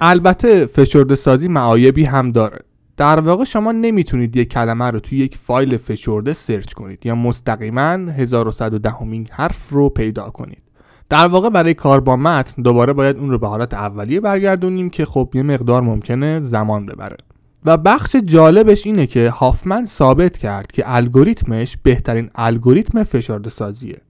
البته 0.00 0.66
فشرده 0.66 1.16
سازی 1.16 1.48
معایبی 1.48 2.04
هم 2.04 2.32
داره. 2.32 2.58
در 2.96 3.20
واقع 3.20 3.44
شما 3.44 3.72
نمی‌تونید 3.72 4.36
یک 4.36 4.48
کلمه 4.48 4.84
رو 4.84 5.00
توی 5.00 5.18
یک 5.18 5.36
فایل 5.36 5.76
فشرده 5.76 6.32
سرچ 6.32 6.72
کنید 6.72 7.06
یا 7.06 7.14
مستقیما 7.14 7.80
1110 7.80 8.90
همین 8.90 9.26
حرف 9.32 9.68
رو 9.70 9.88
پیدا 9.88 10.30
کنید. 10.30 10.62
در 11.08 11.26
واقع 11.26 11.50
برای 11.50 11.74
کار 11.74 12.00
با 12.00 12.16
متن 12.16 12.62
دوباره 12.62 12.92
باید 12.92 13.16
اون 13.16 13.30
رو 13.30 13.38
به 13.38 13.48
حالت 13.48 13.74
اولیه 13.74 14.20
برگردونیم 14.20 14.90
که 14.90 15.04
خب 15.04 15.30
یه 15.34 15.42
مقدار 15.42 15.82
ممکنه 15.82 16.40
زمان 16.40 16.86
ببره. 16.86 17.16
و 17.64 17.76
بخش 17.76 18.16
جالبش 18.16 18.86
اینه 18.86 19.06
که 19.06 19.30
هافمن 19.30 19.84
ثابت 19.84 20.38
کرد 20.38 20.72
که 20.72 20.82
الگوریتمش 20.86 21.76
بهترین 21.82 22.30
الگوریتم 22.34 23.04
فشرده 23.04 23.50
سازیه 23.50 24.00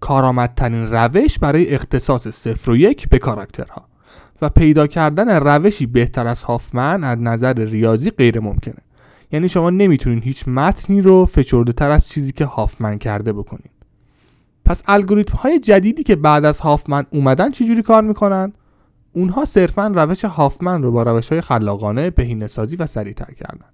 کارآمدترین 0.00 0.86
روش 0.86 1.38
برای 1.38 1.74
اختصاص 1.74 2.28
صفر 2.28 2.70
و 2.70 2.76
یک 2.76 3.08
به 3.08 3.18
کاراکترها 3.18 3.88
و 4.42 4.48
پیدا 4.48 4.86
کردن 4.86 5.28
روشی 5.28 5.86
بهتر 5.86 6.26
از 6.26 6.42
هافمن 6.42 7.04
از 7.04 7.18
نظر 7.18 7.54
ریاضی 7.54 8.10
غیر 8.10 8.40
ممکنه. 8.40 8.74
یعنی 9.32 9.48
شما 9.48 9.70
نمی‌تونین 9.70 10.22
هیچ 10.22 10.48
متنی 10.48 11.00
رو 11.00 11.26
فشرده 11.26 11.72
تر 11.72 11.90
از 11.90 12.08
چیزی 12.08 12.32
که 12.32 12.44
هافمن 12.44 12.98
کرده 12.98 13.32
بکنین. 13.32 13.70
پس 14.64 14.82
الگوریتم 14.86 15.36
های 15.36 15.58
جدیدی 15.58 16.02
که 16.02 16.16
بعد 16.16 16.44
از 16.44 16.60
هافمن 16.60 17.06
اومدن 17.10 17.50
چجوری 17.50 17.82
کار 17.82 18.02
می‌کنن؟ 18.02 18.52
اونها 19.16 19.44
صرفا 19.44 19.86
روش 19.86 20.24
هافمن 20.24 20.82
رو 20.82 20.92
با 20.92 21.02
روش 21.02 21.28
های 21.28 21.40
خلاقانه 21.40 22.10
بهینه 22.10 22.46
سازی 22.46 22.76
و 22.76 22.86
سریعتر 22.86 23.32
کردن. 23.32 23.66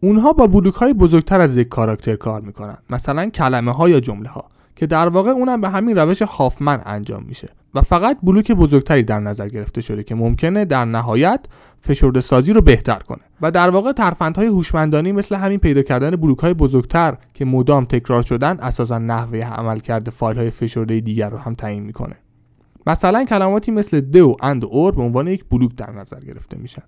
اونها 0.00 0.32
با 0.32 0.46
بلوک 0.46 0.74
های 0.74 0.92
بزرگتر 0.94 1.40
از 1.40 1.56
یک 1.56 1.68
کاراکتر 1.68 2.16
کار 2.16 2.40
می‌کنن 2.40 2.78
مثلا 2.90 3.28
کلمه 3.28 3.72
ها 3.72 3.88
یا 3.88 4.00
جمله 4.00 4.28
ها 4.28 4.44
که 4.76 4.86
در 4.86 5.08
واقع 5.08 5.30
اونم 5.30 5.60
به 5.60 5.68
همین 5.68 5.98
روش 5.98 6.22
هافمن 6.22 6.80
انجام 6.86 7.24
میشه. 7.28 7.48
و 7.74 7.82
فقط 7.82 8.18
بلوک 8.22 8.52
بزرگتری 8.52 9.02
در 9.02 9.20
نظر 9.20 9.48
گرفته 9.48 9.80
شده 9.80 10.02
که 10.02 10.14
ممکنه 10.14 10.64
در 10.64 10.84
نهایت 10.84 11.40
فشرده 11.80 12.20
سازی 12.20 12.52
رو 12.52 12.60
بهتر 12.60 12.98
کنه. 12.98 13.20
و 13.42 13.50
در 13.50 13.70
واقع 13.70 13.92
ترفندهای 13.92 14.46
هوشمندانه 14.46 15.12
مثل 15.12 15.36
همین 15.36 15.58
پیدا 15.58 15.82
کردن 15.82 16.10
بلوک 16.10 16.38
های 16.38 16.54
بزرگتر 16.54 17.16
که 17.34 17.44
مدام 17.44 17.84
تکرار 17.84 18.22
شدن 18.22 18.60
اساسا 18.60 18.98
نحوه 18.98 19.38
عمل 19.38 19.78
کرده 19.78 20.10
فایل 20.10 20.38
های 20.38 20.50
فشرده 20.50 21.00
دیگر 21.00 21.30
رو 21.30 21.38
هم 21.38 21.54
تعیین 21.54 21.82
می‌کنه. 21.82 22.16
مثلا 22.86 23.24
کلماتی 23.24 23.70
مثل 23.70 24.00
دو 24.00 24.28
و 24.28 24.36
اند 24.42 24.64
و 24.64 24.68
اور 24.68 24.94
به 24.94 25.02
عنوان 25.02 25.28
یک 25.28 25.44
بلوک 25.50 25.74
در 25.76 25.90
نظر 25.90 26.20
گرفته 26.20 26.58
میشن 26.58 26.82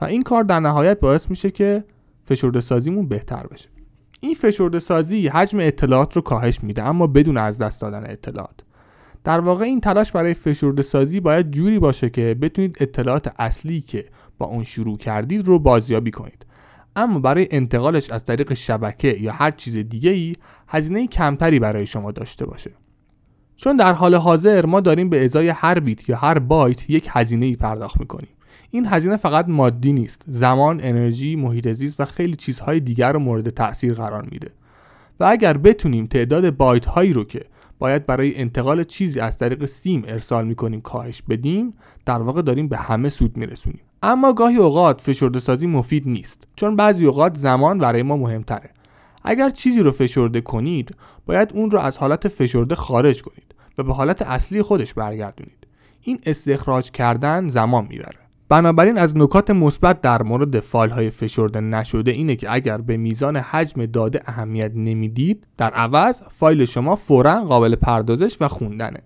و 0.00 0.04
این 0.04 0.22
کار 0.22 0.44
در 0.44 0.60
نهایت 0.60 1.00
باعث 1.00 1.30
میشه 1.30 1.50
که 1.50 1.84
فشرده 2.24 2.60
سازیمون 2.60 3.08
بهتر 3.08 3.46
بشه. 3.46 3.68
این 4.20 4.34
فشرده 4.34 4.78
سازی 4.78 5.28
حجم 5.28 5.58
اطلاعات 5.60 6.16
رو 6.16 6.22
کاهش 6.22 6.62
میده 6.62 6.82
اما 6.82 7.06
بدون 7.06 7.36
از 7.36 7.58
دست 7.58 7.80
دادن 7.80 8.04
اطلاعات. 8.10 8.60
در 9.24 9.40
واقع 9.40 9.64
این 9.64 9.80
تلاش 9.80 10.12
برای 10.12 10.34
فشرده 10.34 10.82
سازی 10.82 11.20
باید 11.20 11.50
جوری 11.50 11.78
باشه 11.78 12.10
که 12.10 12.36
بتونید 12.40 12.76
اطلاعات 12.80 13.34
اصلی 13.38 13.80
که 13.80 14.04
با 14.38 14.46
اون 14.46 14.64
شروع 14.64 14.96
کردید 14.96 15.46
رو 15.46 15.58
بازیابی 15.58 16.10
کنید. 16.10 16.46
اما 16.96 17.18
برای 17.18 17.48
انتقالش 17.50 18.10
از 18.10 18.24
طریق 18.24 18.54
شبکه 18.54 19.08
یا 19.08 19.32
هر 19.32 19.50
چیز 19.50 19.76
دیگه 19.76 20.10
ای 20.10 20.34
هزینه 20.68 21.06
کمتری 21.06 21.58
برای 21.58 21.86
شما 21.86 22.12
داشته 22.12 22.46
باشه. 22.46 22.70
چون 23.56 23.76
در 23.76 23.92
حال 23.92 24.14
حاضر 24.14 24.66
ما 24.66 24.80
داریم 24.80 25.08
به 25.08 25.24
ازای 25.24 25.48
هر 25.48 25.80
بیت 25.80 26.08
یا 26.08 26.16
هر 26.16 26.38
بایت 26.38 26.90
یک 26.90 27.08
هزینه 27.10 27.46
ای 27.46 27.56
پرداخت 27.56 28.00
می‌کنیم. 28.00 28.28
این 28.70 28.86
هزینه 28.86 29.16
فقط 29.16 29.48
مادی 29.48 29.92
نیست 29.92 30.22
زمان 30.26 30.80
انرژی 30.82 31.36
محیط 31.36 31.72
زیست 31.72 32.00
و 32.00 32.04
خیلی 32.04 32.36
چیزهای 32.36 32.80
دیگر 32.80 33.12
رو 33.12 33.18
مورد 33.18 33.50
تاثیر 33.50 33.94
قرار 33.94 34.28
میده. 34.32 34.50
و 35.20 35.24
اگر 35.24 35.56
بتونیم 35.56 36.06
تعداد 36.06 36.56
بایت 36.56 36.86
هایی 36.86 37.12
رو 37.12 37.24
که 37.24 37.44
باید 37.78 38.06
برای 38.06 38.36
انتقال 38.36 38.84
چیزی 38.84 39.20
از 39.20 39.38
طریق 39.38 39.66
سیم 39.66 40.02
ارسال 40.06 40.46
می‌کنیم 40.46 40.80
کاهش 40.80 41.22
بدیم 41.22 41.74
در 42.06 42.18
واقع 42.18 42.42
داریم 42.42 42.68
به 42.68 42.76
همه 42.76 43.08
سود 43.08 43.36
میرسونیم. 43.36 43.80
اما 44.02 44.32
گاهی 44.32 44.56
اوقات 44.56 45.00
فشرده 45.00 45.38
سازی 45.38 45.66
مفید 45.66 46.08
نیست 46.08 46.46
چون 46.56 46.76
بعضی 46.76 47.06
اوقات 47.06 47.36
زمان 47.36 47.78
برای 47.78 48.02
ما 48.02 48.16
مهمتره. 48.16 48.70
اگر 49.26 49.50
چیزی 49.50 49.82
رو 49.82 49.92
فشرده 49.92 50.40
کنید 50.40 50.96
باید 51.26 51.52
اون 51.54 51.70
رو 51.70 51.78
از 51.78 51.98
حالت 51.98 52.28
فشرده 52.28 52.74
خارج 52.74 53.22
کنید 53.22 53.54
و 53.78 53.82
به 53.82 53.94
حالت 53.94 54.22
اصلی 54.22 54.62
خودش 54.62 54.94
برگردونید. 54.94 55.66
این 56.00 56.18
استخراج 56.26 56.90
کردن 56.90 57.48
زمان 57.48 57.86
می‌بره. 57.90 58.18
بنابراین 58.48 58.98
از 58.98 59.16
نکات 59.16 59.50
مثبت 59.50 60.00
در 60.00 60.22
مورد 60.22 60.60
فایل 60.60 60.90
های 60.90 61.10
فشرده 61.10 61.60
نشده 61.60 62.10
اینه 62.10 62.36
که 62.36 62.52
اگر 62.52 62.78
به 62.78 62.96
میزان 62.96 63.36
حجم 63.36 63.86
داده 63.86 64.20
اهمیت 64.26 64.72
نمی‌دید 64.74 65.46
در 65.56 65.70
عوض 65.70 66.20
فایل 66.30 66.64
شما 66.64 66.96
فورا 66.96 67.44
قابل 67.44 67.74
پردازش 67.74 68.36
و 68.40 68.48
خوندنه. 68.48 69.00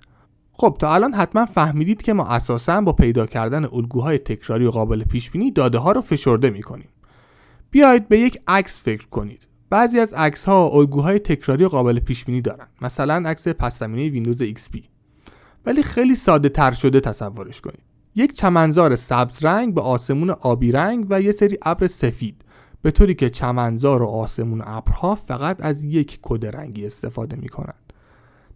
خب 0.53 0.77
تا 0.79 0.95
الان 0.95 1.15
حتما 1.15 1.47
فهمیدید 1.47 2.03
که 2.03 2.13
ما 2.13 2.27
اساسا 2.27 2.81
با 2.81 2.93
پیدا 2.93 3.27
کردن 3.27 3.65
الگوهای 3.65 4.19
تکراری 4.19 4.67
و 4.67 4.71
قابل 4.71 5.05
پیش 5.05 5.31
بینی 5.31 5.51
داده 5.51 5.79
ها 5.79 5.93
رو 5.93 6.01
فشرده 6.01 6.51
می‌کنیم. 6.51 6.89
بیایید 7.71 8.09
به 8.09 8.19
یک 8.19 8.41
عکس 8.49 8.83
فکر 8.83 9.07
کنید. 9.07 9.47
بعضی 9.71 9.99
از 9.99 10.13
عکس 10.13 10.45
ها 10.45 10.69
الگوهای 10.69 11.19
تکراری 11.19 11.65
و 11.65 11.69
قابل 11.69 12.01
پیش 12.01 12.25
بینی 12.25 12.41
دارن. 12.41 12.67
مثلا 12.83 13.29
عکس 13.29 13.49
پس 13.49 13.83
ویندوز 13.83 14.43
XP 14.43 14.79
ولی 15.67 15.83
خیلی 15.83 16.15
ساده 16.15 16.49
تر 16.49 16.73
شده 16.73 17.01
تصورش 17.01 17.61
کنید 17.61 17.83
یک 18.15 18.33
چمنزار 18.33 18.97
سبز 18.97 19.45
رنگ 19.45 19.75
به 19.75 19.81
آسمون 19.81 20.31
آبی 20.31 20.73
رنگ 20.73 21.07
و 21.11 21.21
یه 21.21 21.33
سری 21.33 21.59
ابر 21.63 21.87
سفید. 21.87 22.45
به 22.83 22.91
طوری 22.91 23.15
که 23.15 23.31
چمنزار 23.31 24.03
و 24.03 24.07
آسمون 24.07 24.63
ابرها 24.67 25.15
فقط 25.15 25.57
از 25.61 25.85
یک 25.85 26.19
کد 26.23 26.47
رنگی 26.47 26.87
استفاده 26.87 27.37
می 27.37 27.49
کنند. 27.49 27.93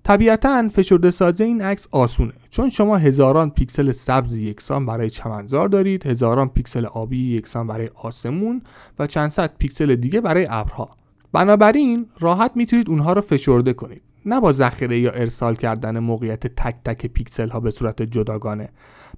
طبیعتا 0.04 0.68
فشرده 0.68 1.11
سازی 1.11 1.44
این 1.44 1.62
عکس 1.62 1.88
آسونه. 1.90 2.33
چون 2.50 2.71
شما 2.71 2.97
هزاران 2.97 3.50
پیکسل 3.50 3.92
سبز 3.92 4.33
یکسان 4.33 4.87
برای 4.87 5.11
چمنزار 5.11 5.68
دارید 5.68 6.06
هزاران 6.06 6.49
پیکسل 6.49 6.87
آبی 6.87 7.37
یکسان 7.37 7.66
برای 7.66 7.88
آسمون 7.94 8.62
و 8.99 9.06
چند 9.06 9.30
صد 9.30 9.56
پیکسل 9.59 9.94
دیگه 9.94 10.21
برای 10.21 10.47
ابرها. 10.50 10.90
بنابراین 11.34 12.06
راحت 12.20 12.52
می‌تونید 12.54 12.90
اونها 12.90 13.12
رو 13.12 13.20
فشرده 13.20 13.72
کنید. 13.72 14.02
نه 14.26 14.40
با 14.40 14.52
ذخیره 14.52 14.98
یا 14.98 15.10
ارسال 15.10 15.54
کردن 15.54 15.98
موقعیت 15.98 16.46
تک 16.46 16.76
تک 16.84 17.06
پیکسل 17.06 17.48
ها 17.48 17.60
به 17.60 17.70
صورت 17.70 18.02
جداگانه 18.02 18.68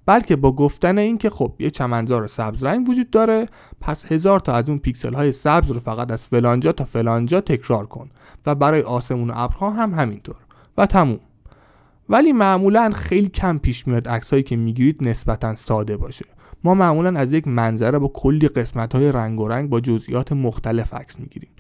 بلکه 0.07 0.37
با 0.37 0.53
گفتن 0.53 0.99
اینکه 0.99 1.31
خب 1.31 1.53
یه 1.59 1.71
چمنزار 1.71 2.27
سبز 2.27 2.65
رنگ 2.65 2.89
وجود 2.89 3.11
داره 3.11 3.47
پس 3.81 4.13
هزار 4.13 4.41
تا 4.41 4.53
از 4.53 4.69
اون 4.69 4.79
پیکسل 4.79 5.15
های 5.15 5.33
سبز 5.33 5.71
رو 5.71 5.81
فقط 5.81 6.13
از 6.13 6.29
فلانجا 6.29 6.73
تا 6.73 6.85
فلانجا 6.85 7.41
تکرار 7.41 7.87
کن 7.87 8.11
و 8.47 8.55
برای 8.55 8.83
آسمون 8.83 9.31
و 9.31 9.33
ابرها 9.37 9.71
هم 9.71 9.95
همینطور. 9.95 10.37
و 10.79 10.87
تموم. 10.87 11.21
ولی 12.09 12.33
معمولا 12.33 12.91
خیلی 12.95 13.29
کم 13.29 13.59
پیش 13.59 13.89
میاد 13.89 14.09
عکسایی 14.09 14.43
که 14.43 14.57
می‌گیرید 14.57 15.09
نسبتا 15.09 15.55
ساده 15.55 15.97
باشه. 15.97 16.25
ما 16.65 16.75
معمولا 16.75 17.21
از 17.21 17.33
یک 17.33 17.49
منظره 17.49 17.99
با 17.99 18.09
کلی 18.09 18.49
قسمت 18.49 18.95
های 18.95 19.13
رنگ 19.13 19.41
و 19.41 19.49
رنگ 19.49 19.71
با 19.71 19.81
جزئیات 19.81 20.33
مختلف 20.33 20.95
عکس 20.95 21.21
می‌گیریم. 21.21 21.51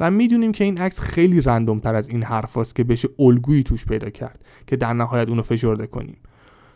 و 0.00 0.10
می‌دونیم 0.10 0.52
که 0.52 0.64
این 0.64 0.78
عکس 0.78 1.00
خیلی 1.00 1.40
رندوم 1.40 1.78
تر 1.78 1.94
از 1.94 2.08
این 2.08 2.22
حرفاست 2.22 2.74
که 2.74 2.84
بشه 2.84 3.08
الگویی 3.18 3.62
توش 3.62 3.84
پیدا 3.84 4.10
کرد 4.10 4.44
که 4.66 4.76
در 4.76 4.92
نهایت 4.92 5.28
اونو 5.28 5.42
فشرده 5.42 5.86
کنیم. 5.86 6.16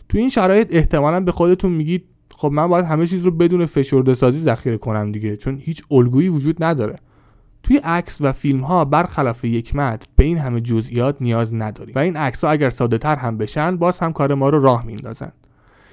تو 0.09 0.19
این 0.19 0.29
شرایط 0.29 0.69
احتمالا 0.71 1.21
به 1.21 1.33
خودتون 1.33 1.73
میگید 1.73 2.05
خب 2.37 2.53
من 2.53 2.67
باید 2.67 2.85
همه 2.85 3.07
چیز 3.07 3.25
رو 3.25 3.31
بدون 3.31 3.67
فشرده 3.67 4.15
سازی 4.15 4.41
ذخیره 4.41 4.79
کنم 4.79 5.13
دیگه 5.13 5.37
چون 5.37 5.59
هیچ 5.59 5.83
الگویی 5.91 6.29
وجود 6.29 6.65
نداره. 6.65 6.97
توی 7.63 7.77
عکس 7.77 8.19
و 8.21 8.33
فیلم 8.33 8.61
ها 8.61 8.85
برخلاف 8.85 9.45
یک 9.45 9.77
متر 9.77 10.07
به 10.17 10.25
این 10.25 10.39
همه 10.39 10.61
جزئیات 10.61 11.23
نیاز 11.23 11.55
نداریم 11.55 11.95
و 11.95 11.99
این 11.99 12.17
عکس 12.17 12.45
ها 12.45 12.51
اگر 12.51 12.71
ساده 12.71 12.99
تر 12.99 13.17
هم 13.17 13.39
بشن 13.39 13.77
باز 13.77 13.99
هم 13.99 14.13
کار 14.13 14.35
ما 14.35 14.49
رو 14.49 14.63
راه 14.63 14.87
میندازن 14.87 15.33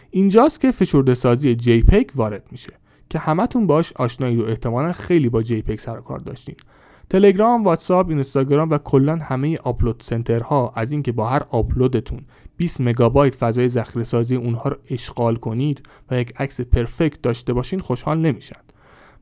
اینجاست 0.10 0.60
که 0.60 0.72
فشرده 0.72 1.14
سازی 1.14 1.56
جی 1.56 1.86
وارد 2.16 2.44
میشه 2.52 2.74
که 3.10 3.20
همتون 3.20 3.68
باش 3.68 3.94
آشنایی 3.94 4.42
و 4.42 4.46
احتمالا 4.46 4.92
خیلی 4.92 5.30
با 5.30 5.44
جی 5.44 5.64
سر 5.78 6.00
کار 6.00 6.20
داشتین. 6.20 6.56
تلگرام، 7.10 7.64
واتساپ، 7.64 8.10
اینستاگرام 8.10 8.70
و 8.70 8.78
کلا 8.78 9.16
همه 9.16 9.58
آپلود 9.58 10.02
سنترها 10.06 10.72
از 10.76 10.92
اینکه 10.92 11.12
با 11.12 11.28
هر 11.28 11.42
آپلودتون 11.50 12.22
20 12.58 12.82
مگابایت 12.82 13.36
فضای 13.36 13.70
ذخیره 13.70 14.06
سازی 14.06 14.36
اونها 14.36 14.70
رو 14.70 14.78
اشغال 14.90 15.36
کنید 15.36 15.84
و 16.12 16.20
یک 16.20 16.34
عکس 16.38 16.62
پرفکت 16.62 17.22
داشته 17.22 17.54
باشین 17.54 17.80
خوشحال 17.80 18.20
نمیشن. 18.20 18.60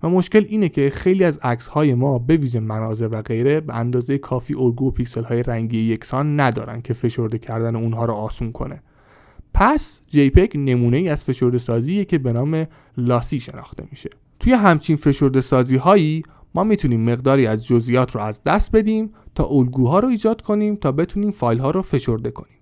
و 0.03 0.09
مشکل 0.09 0.45
اینه 0.49 0.69
که 0.69 0.89
خیلی 0.89 1.23
از 1.23 1.39
عکس 1.43 1.67
های 1.67 1.93
ما 1.93 2.19
به 2.19 2.37
ویژه 2.37 2.59
مناظر 2.59 3.07
و 3.11 3.21
غیره 3.21 3.59
به 3.59 3.75
اندازه 3.75 4.17
کافی 4.17 4.53
الگو 4.53 4.87
و 4.87 4.91
پیکسل 4.91 5.23
های 5.23 5.43
رنگی 5.43 5.81
یکسان 5.81 6.39
ندارن 6.39 6.81
که 6.81 6.93
فشرده 6.93 7.37
کردن 7.37 7.75
اونها 7.75 8.05
رو 8.05 8.13
آسون 8.13 8.51
کنه. 8.51 8.83
پس 9.53 10.01
JPEG 10.11 10.55
نمونه 10.55 10.97
ای 10.97 11.09
از 11.09 11.23
فشرده 11.23 11.57
سازیه 11.57 12.05
که 12.05 12.17
به 12.17 12.33
نام 12.33 12.67
لاسی 12.97 13.39
شناخته 13.39 13.83
میشه. 13.91 14.09
توی 14.39 14.53
همچین 14.53 14.95
فشرده 14.95 15.41
سازی 15.41 15.75
هایی 15.75 16.23
ما 16.55 16.63
می‌تونیم 16.63 17.11
مقداری 17.11 17.47
از 17.47 17.67
جزئیات 17.67 18.15
رو 18.15 18.21
از 18.21 18.43
دست 18.43 18.71
بدیم 18.71 19.13
تا 19.35 19.45
الگوها 19.45 19.99
رو 19.99 20.07
ایجاد 20.07 20.41
کنیم 20.41 20.75
تا 20.75 20.91
بتونیم 20.91 21.31
فایل 21.31 21.59
ها 21.59 21.71
رو 21.71 21.81
فشرده 21.81 22.31
کنیم. 22.31 22.57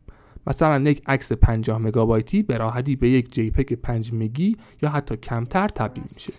مثلا 0.47 0.89
یک 0.89 1.01
عکس 1.05 1.31
50 1.31 1.77
مگابایتی 1.77 2.43
به 2.43 2.57
راحتی 2.57 2.95
به 2.95 3.09
یک 3.09 3.33
جی 3.33 3.51
پگ 3.51 3.73
5 3.73 4.13
مگی 4.13 4.55
یا 4.81 4.89
حتی 4.89 5.17
کمتر 5.17 5.67
تبدیل 5.67 6.03
میشه. 6.13 6.33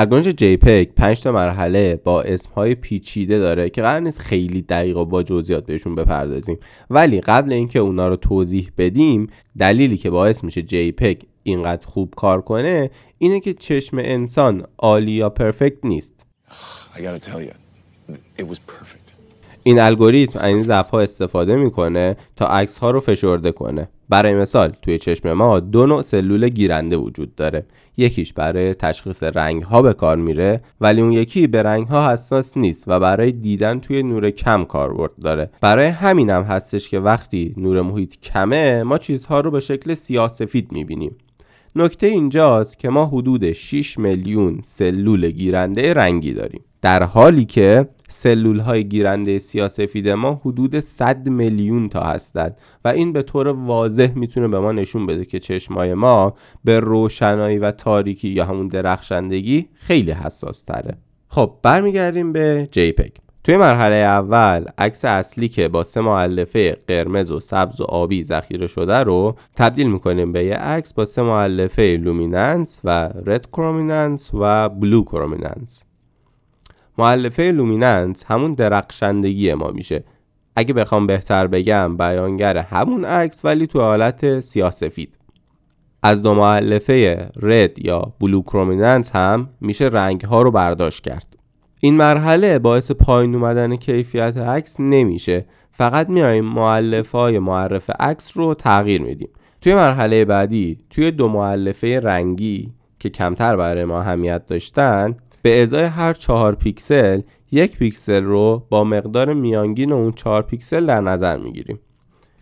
اگرچه 0.00 0.32
جی 0.32 0.56
پک 0.56 0.88
5 0.96 1.22
تا 1.22 1.32
مرحله 1.32 2.00
با 2.04 2.22
اسم 2.22 2.50
های 2.56 2.74
پیچیده 2.74 3.38
داره 3.38 3.70
که 3.70 3.82
قرار 3.82 4.00
نیست 4.00 4.18
خیلی 4.18 4.62
دقیق 4.62 4.96
و 4.96 5.04
با 5.04 5.22
جزئیات 5.22 5.66
بهشون 5.66 5.94
بپردازیم. 5.94 6.58
ولی 6.90 7.20
قبل 7.20 7.52
اینکه 7.52 7.78
اونا 7.78 8.08
رو 8.08 8.16
توضیح 8.16 8.70
بدیم 8.78 9.26
دلیلی 9.58 9.96
که 9.96 10.10
باعث 10.10 10.44
میشه 10.44 10.62
جی 10.62 10.92
پک 10.92 11.22
اینقدر 11.42 11.86
خوب 11.86 12.14
کار 12.16 12.40
کنه 12.40 12.90
اینه 13.18 13.40
که 13.40 13.54
چشم 13.54 13.98
انسان 13.98 14.64
عالی 14.78 15.12
یا 15.12 15.30
پرفکت 15.30 15.84
نیست. 15.84 16.26
این 19.62 19.80
الگوریتم 19.80 20.44
این 20.44 20.62
ضعف 20.62 20.90
ها 20.90 21.00
استفاده 21.00 21.56
می‌کنه 21.56 22.16
تا 22.36 22.46
عکس 22.46 22.78
ها 22.78 22.90
رو 22.90 23.00
فشرده 23.00 23.52
کنه. 23.52 23.88
برای 24.08 24.34
مثال 24.34 24.72
توی 24.82 24.98
چشم 24.98 25.32
ما 25.32 25.60
دو 25.60 25.86
نوع 25.86 26.02
سلول 26.02 26.48
گیرنده 26.48 26.96
وجود 26.96 27.34
داره. 27.34 27.66
یکیش 27.98 28.32
برای 28.32 28.74
تشخیص 28.74 29.22
رنگ 29.22 29.62
ها 29.62 29.82
به 29.82 29.92
کار 29.92 30.16
میره 30.16 30.60
ولی 30.80 31.00
اون 31.00 31.12
یکی 31.12 31.46
به 31.46 31.62
رنگ 31.62 31.86
ها 31.86 32.12
حساس 32.12 32.56
نیست 32.56 32.84
و 32.86 33.00
برای 33.00 33.32
دیدن 33.32 33.80
توی 33.80 34.02
نور 34.02 34.30
کم 34.30 34.64
کاربرد 34.64 35.10
داره. 35.22 35.50
برای 35.60 35.86
همینم 35.86 36.38
هم 36.38 36.42
هستش 36.42 36.88
که 36.88 37.00
وقتی 37.00 37.54
نور 37.56 37.82
محیط 37.82 38.20
کمه 38.20 38.82
ما 38.82 38.98
چیزها 38.98 39.40
رو 39.40 39.50
به 39.50 39.60
شکل 39.60 39.94
سیاه 39.94 40.28
سفید 40.28 40.72
می‌بینیم. 40.72 41.16
نکته 41.76 42.06
اینجاست 42.06 42.78
که 42.78 42.88
ما 42.88 43.06
حدود 43.06 43.52
6 43.52 43.98
میلیون 43.98 44.60
سلول 44.64 45.30
گیرنده 45.30 45.94
رنگی 45.94 46.32
داریم. 46.32 46.60
در 46.82 47.02
حالی 47.02 47.44
که 47.44 47.88
سلول 48.08 48.60
های 48.60 48.88
گیرنده 48.88 49.38
سیاسفید 49.38 50.08
ما 50.08 50.40
حدود 50.44 50.80
100 50.80 51.28
میلیون 51.28 51.88
تا 51.88 52.00
هستند 52.00 52.56
و 52.84 52.88
این 52.88 53.12
به 53.12 53.22
طور 53.22 53.48
واضح 53.48 54.12
می‌تونه 54.14 54.48
به 54.48 54.60
ما 54.60 54.72
نشون 54.72 55.06
بده 55.06 55.24
که 55.24 55.38
چشمای 55.38 55.94
ما 55.94 56.34
به 56.64 56.80
روشنایی 56.80 57.58
و 57.58 57.70
تاریکی 57.70 58.28
یا 58.28 58.44
همون 58.44 58.68
درخشندگی 58.68 59.68
خیلی 59.74 60.10
حساس 60.10 60.62
تره 60.62 60.98
خب 61.28 61.54
برمیگردیم 61.62 62.32
به 62.32 62.68
JPEG. 62.74 63.10
توی 63.44 63.56
مرحله 63.56 63.94
اول 63.94 64.64
عکس 64.78 65.04
اصلی 65.04 65.48
که 65.48 65.68
با 65.68 65.84
سه 65.84 66.00
مؤلفه 66.00 66.76
قرمز 66.86 67.30
و 67.30 67.40
سبز 67.40 67.80
و 67.80 67.84
آبی 67.84 68.24
ذخیره 68.24 68.66
شده 68.66 68.98
رو 68.98 69.34
تبدیل 69.56 69.90
می‌کنیم 69.90 70.32
به 70.32 70.44
یه 70.44 70.54
عکس 70.54 70.94
با 70.94 71.04
سه 71.04 71.22
مؤلفه 71.22 72.00
luminance 72.02 72.80
و 72.84 73.10
red 73.26 73.46
chrominance 73.46 74.30
و 74.34 74.68
blue 74.68 75.02
chrominance 75.02 75.84
مؤلفه 76.98 77.42
luminance 77.42 78.24
همون 78.28 78.54
درخشندگی 78.54 79.54
ما 79.54 79.70
میشه. 79.70 80.04
اگه 80.56 80.74
بخوام 80.74 81.06
بهتر 81.06 81.46
بگم 81.46 81.96
بیانگر 81.96 82.56
همون 82.56 83.04
عکس 83.04 83.44
ولی 83.44 83.66
تو 83.66 83.80
حالت 83.80 84.40
سیاسفید. 84.40 85.18
از 86.02 86.22
دو 86.22 86.34
مؤلفه 86.34 87.30
red 87.42 87.84
یا 87.84 88.12
blue 88.20 88.42
chrominance 88.42 89.10
هم 89.10 89.48
میشه 89.60 89.84
رنگ 89.84 90.20
ها 90.20 90.42
رو 90.42 90.50
برداشت 90.50 91.04
کرد. 91.04 91.36
این 91.80 91.96
مرحله 91.96 92.58
باعث 92.58 92.90
پایین 92.90 93.34
اومدن 93.34 93.76
کیفیت 93.76 94.36
عکس 94.36 94.80
نمیشه. 94.80 95.46
فقط 95.72 96.08
میایم 96.08 96.44
مؤلفه 96.44 97.18
های 97.18 97.38
معرف 97.38 97.90
عکس 98.00 98.36
رو 98.36 98.54
تغییر 98.54 99.02
میدیم. 99.02 99.28
توی 99.60 99.74
مرحله 99.74 100.24
بعدی 100.24 100.78
توی 100.90 101.10
دو 101.10 101.28
مؤلفه 101.28 102.00
رنگی 102.00 102.72
که 102.98 103.10
کمتر 103.10 103.56
برای 103.56 103.84
ما 103.84 104.00
اهمیت 104.00 104.46
داشتن 104.46 105.16
به 105.48 105.62
ازای 105.62 105.84
هر 105.84 106.12
چهار 106.12 106.54
پیکسل 106.54 107.20
یک 107.52 107.76
پیکسل 107.76 108.24
رو 108.24 108.66
با 108.70 108.84
مقدار 108.84 109.32
میانگین 109.32 109.92
اون 109.92 110.12
چهار 110.12 110.42
پیکسل 110.42 110.86
در 110.86 111.00
نظر 111.00 111.36
می‌گیریم. 111.36 111.78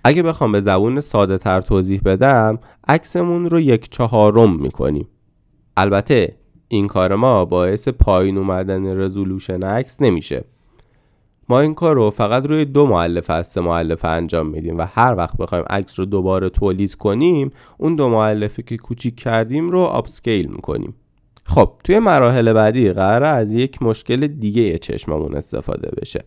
اگه 0.05 0.23
بخوام 0.23 0.53
به 0.53 0.61
زبون 0.61 1.01
ساده 1.01 1.39
تر 1.39 1.61
توضیح 1.61 2.01
بدم 2.05 2.59
عکسمون 2.89 3.51
رو 3.51 3.61
یک 3.61 3.91
چهارم 3.91 4.61
می‌کنیم. 4.61 5.09
البته 5.77 6.37
این 6.69 6.87
کار 6.87 7.15
ما 7.15 7.45
باعث 7.45 7.89
پایین 7.89 8.39
اومدن 8.39 9.01
رزولوشن 9.01 9.63
عکس 9.63 10.03
نمیشه. 10.03 10.45
ما 11.49 11.61
این 11.61 11.75
کار 11.75 11.95
رو 11.95 12.11
فقط 12.11 12.47
روی 12.47 12.65
دو 12.65 12.87
مؤلفه 12.87 13.31
از 13.31 13.47
سه 13.47 13.61
مؤلفه 13.61 14.05
انجام 14.05 14.47
میدیم 14.47 14.79
و 14.79 14.87
هر 14.93 15.15
وقت 15.17 15.37
بخوایم 15.37 15.65
عکس 15.71 15.99
رو 15.99 16.05
دوباره 16.05 16.51
تولید 16.51 16.95
کنیم 16.95 17.51
اون 17.79 17.97
دو 17.97 18.09
معلفه 18.09 18.63
که 18.63 18.77
کوچیک 18.77 19.17
کردیم 19.17 19.71
رو 19.71 19.81
آپسکیل 19.81 20.47
می‌کنیم. 20.47 20.95
خب 21.49 21.73
توی 21.85 21.99
مراحل 21.99 22.53
بعدی 22.53 22.93
قرار 22.93 23.25
از 23.25 23.55
یک 23.55 23.83
مشکل 23.83 24.27
دیگه 24.27 24.79
چشممون 24.79 25.35
استفاده 25.35 25.91
بشه. 26.01 26.25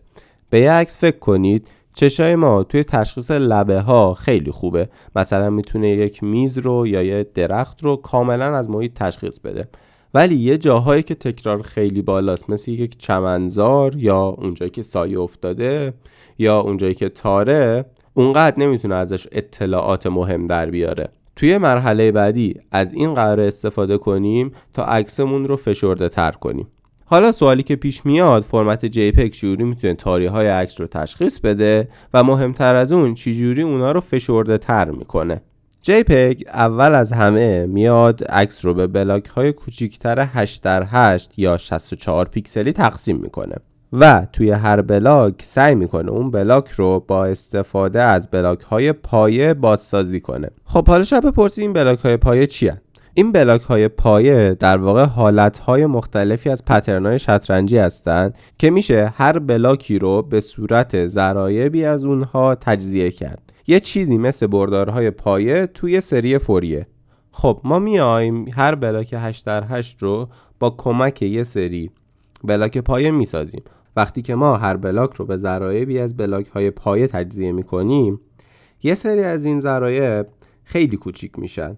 به 0.50 0.60
یه 0.60 0.72
عکس 0.72 0.98
فکر 0.98 1.18
کنید 1.18 1.68
چشای 1.94 2.34
ما 2.36 2.62
توی 2.62 2.84
تشخیص 2.84 3.30
لبه 3.30 3.80
ها 3.80 4.14
خیلی 4.14 4.50
خوبه. 4.50 4.88
مثلا 5.16 5.50
می‌تونه 5.50 5.88
یک 5.88 6.22
میز 6.22 6.58
رو 6.58 6.86
یا 6.86 7.02
یه 7.02 7.26
درخت 7.34 7.84
رو 7.84 7.96
کاملا 7.96 8.56
از 8.56 8.70
محیط 8.70 8.92
تشخیص 8.94 9.40
بده. 9.40 9.68
ولی 10.14 10.34
یه 10.34 10.58
جاهایی 10.58 11.02
که 11.02 11.14
تکرار 11.14 11.62
خیلی 11.62 12.02
بالاست 12.02 12.50
مثل 12.50 12.70
یک 12.70 12.98
چمنزار 12.98 13.96
یا 13.96 14.22
اونجایی 14.22 14.70
که 14.70 14.82
سایه 14.82 15.20
افتاده 15.20 15.94
یا 16.38 16.60
اونجایی 16.60 16.94
که 16.94 17.08
تاره 17.08 17.84
اونقدر 18.14 18.60
نمی‌تونه 18.60 18.94
ازش 18.94 19.26
اطلاعات 19.32 20.06
مهم 20.06 20.46
در 20.46 20.70
بیاره. 20.70 21.08
توی 21.36 21.58
مرحله 21.58 22.12
بعدی 22.12 22.54
از 22.72 22.92
این 22.92 23.14
قرار 23.14 23.40
استفاده 23.40 23.98
کنیم 23.98 24.52
تا 24.74 24.84
عکسمون 24.84 25.48
رو 25.48 25.56
فشرده 25.56 26.08
تر 26.08 26.32
کنیم. 26.32 26.66
حالا 27.04 27.32
سوالی 27.32 27.62
که 27.62 27.76
پیش 27.76 28.06
میاد 28.06 28.42
فرمت 28.42 28.86
JPEG 28.86 29.30
چجوری 29.30 29.64
می‌تونه 29.64 29.94
تاریخ 29.94 30.30
های 30.30 30.46
عکس 30.46 30.80
رو 30.80 30.86
تشخیص 30.86 31.38
بده 31.38 31.88
و 32.14 32.24
مهمتر 32.24 32.76
از 32.76 32.92
اون 32.92 33.14
چجوری 33.14 33.62
اونا 33.62 33.92
رو 33.92 34.00
فشرده 34.00 34.58
تر 34.58 34.90
می‌کنه؟ 34.90 35.42
JPEG 35.86 36.48
اول 36.48 36.94
از 36.94 37.12
همه 37.12 37.66
میاد 37.66 38.24
عکس 38.24 38.64
رو 38.64 38.74
به 38.74 38.86
بلاک 38.86 39.26
های 39.26 39.52
کوچیکتر 39.52 40.28
8 40.32 40.62
در 40.62 40.86
8 40.90 41.38
یا 41.38 41.56
64 41.56 42.28
پیکسلی 42.28 42.72
تقسیم 42.72 43.16
می‌کنه. 43.16 43.56
و 43.92 44.26
توی 44.32 44.50
هر 44.50 44.82
block 44.82 45.34
سعی 45.42 45.74
می‌کنه 45.74 46.10
اون 46.10 46.30
block 46.30 46.68
رو 46.68 47.04
با 47.08 47.24
استفاده 47.26 48.02
از 48.02 48.28
block 48.30 48.60
های 48.60 48.92
پایه 48.92 49.54
بازسازی 49.54 50.20
کنه. 50.20 50.50
خب 50.64 50.88
حالا 50.88 51.04
شاید 51.04 51.26
بپرسید 51.26 51.62
این 51.62 51.72
block 51.72 51.98
های 51.98 52.16
پایه 52.16 52.46
چی 52.46 52.70
این 53.14 53.32
block 53.32 53.62
های 53.62 53.88
پایه 53.88 54.56
در 54.60 54.76
واقع 54.76 55.04
حالت 55.04 55.58
های 55.58 55.86
مختلفی 55.86 56.50
از 56.50 56.64
pattern 56.64 57.06
های 57.06 57.18
شطرنجی 57.18 57.78
هستند 57.78 58.34
که 58.58 58.70
میشه 58.70 59.12
هر 59.16 59.38
block 59.38 59.88
ی 59.88 59.98
رو 59.98 60.22
به 60.22 60.40
صورت 60.40 61.06
ضرایبی 61.06 61.84
از 61.84 62.04
اونها 62.04 62.54
تجزیه 62.54 63.10
کرد. 63.10 63.52
یه 63.66 63.80
چیزی 63.80 64.18
مثل 64.18 64.46
بردارهای 64.46 65.10
پایه 65.10 65.66
توی 65.66 66.00
سری 66.00 66.38
فوریه. 66.38 66.86
خب 67.32 67.60
ما 67.64 67.78
میایم 67.78 68.46
هر 68.56 68.74
block 68.74 69.14
8 69.18 69.46
در 69.46 69.64
8 69.68 70.02
رو 70.02 70.28
با 70.58 70.70
کمک 70.70 71.22
یه 71.22 71.44
سری 71.44 71.90
بلاک 72.44 72.78
پایه 72.78 73.10
می‌سازیم. 73.10 73.62
وقتی 74.00 74.22
که 74.22 74.34
ما 74.34 74.56
هر 74.56 74.76
بلاک 74.76 75.14
رو 75.14 75.24
به 75.24 75.36
ذرایبی 75.36 75.98
از 75.98 76.16
بلاک 76.16 76.46
های 76.46 76.70
پایه 76.70 77.06
تجزیه 77.06 77.52
می‌کنیم 77.52 78.20
یه 78.82 78.94
سری 78.94 79.22
از 79.22 79.44
این 79.44 79.60
ذرایب 79.60 80.26
خیلی 80.64 80.96
کوچیک 80.96 81.38
میشن. 81.38 81.76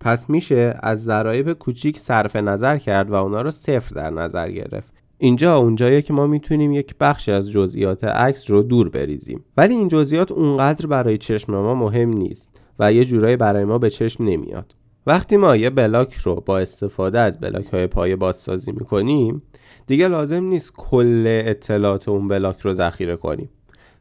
پس 0.00 0.30
میشه 0.30 0.74
از 0.82 1.04
ذرایب 1.04 1.52
کوچیک 1.52 1.98
صرف 1.98 2.36
نظر 2.36 2.78
کرد 2.78 3.10
و 3.10 3.14
اونا 3.14 3.40
رو 3.40 3.50
صفر 3.50 3.94
در 3.94 4.10
نظر 4.10 4.50
گرفت. 4.50 4.92
اینجا 5.18 5.56
اونجاییه 5.56 6.02
که 6.02 6.12
ما 6.12 6.26
می‌تونیم 6.26 6.72
یک 6.72 6.94
بخشی 7.00 7.32
از 7.32 7.50
جزئیات 7.50 8.04
عکس 8.04 8.50
رو 8.50 8.62
دور 8.62 8.88
بریزیم. 8.88 9.44
ولی 9.56 9.74
این 9.74 9.88
جزئیات 9.88 10.32
اونقدر 10.32 10.86
برای 10.86 11.18
چشم 11.18 11.52
ما 11.52 11.74
مهم 11.74 12.10
نیست 12.10 12.50
و 12.78 12.92
یه 12.92 13.04
جورایی 13.04 13.36
برای 13.36 13.64
ما 13.64 13.78
به 13.78 13.90
چشم 13.90 14.24
نمیاد. 14.24 14.74
وقتی 15.08 15.36
ما 15.36 15.56
یه 15.56 15.70
بلاک 15.70 16.14
رو 16.14 16.34
با 16.34 16.58
استفاده 16.58 17.20
از 17.20 17.40
بلاک 17.40 17.66
های 17.66 17.86
پایه 17.86 18.16
بازسازی 18.16 18.72
می‌کنیم 18.72 19.42
دیگه 19.86 20.08
لازم 20.08 20.44
نیست 20.44 20.72
کل 20.76 21.24
اطلاعات 21.26 22.08
اون 22.08 22.28
بلاک 22.28 22.60
رو 22.60 22.72
ذخیره 22.72 23.16
کنیم. 23.16 23.50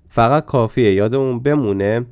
فقط 0.10 0.46
کافیه 0.46 0.94
یادمون 0.94 1.40
بمونه 1.40 2.06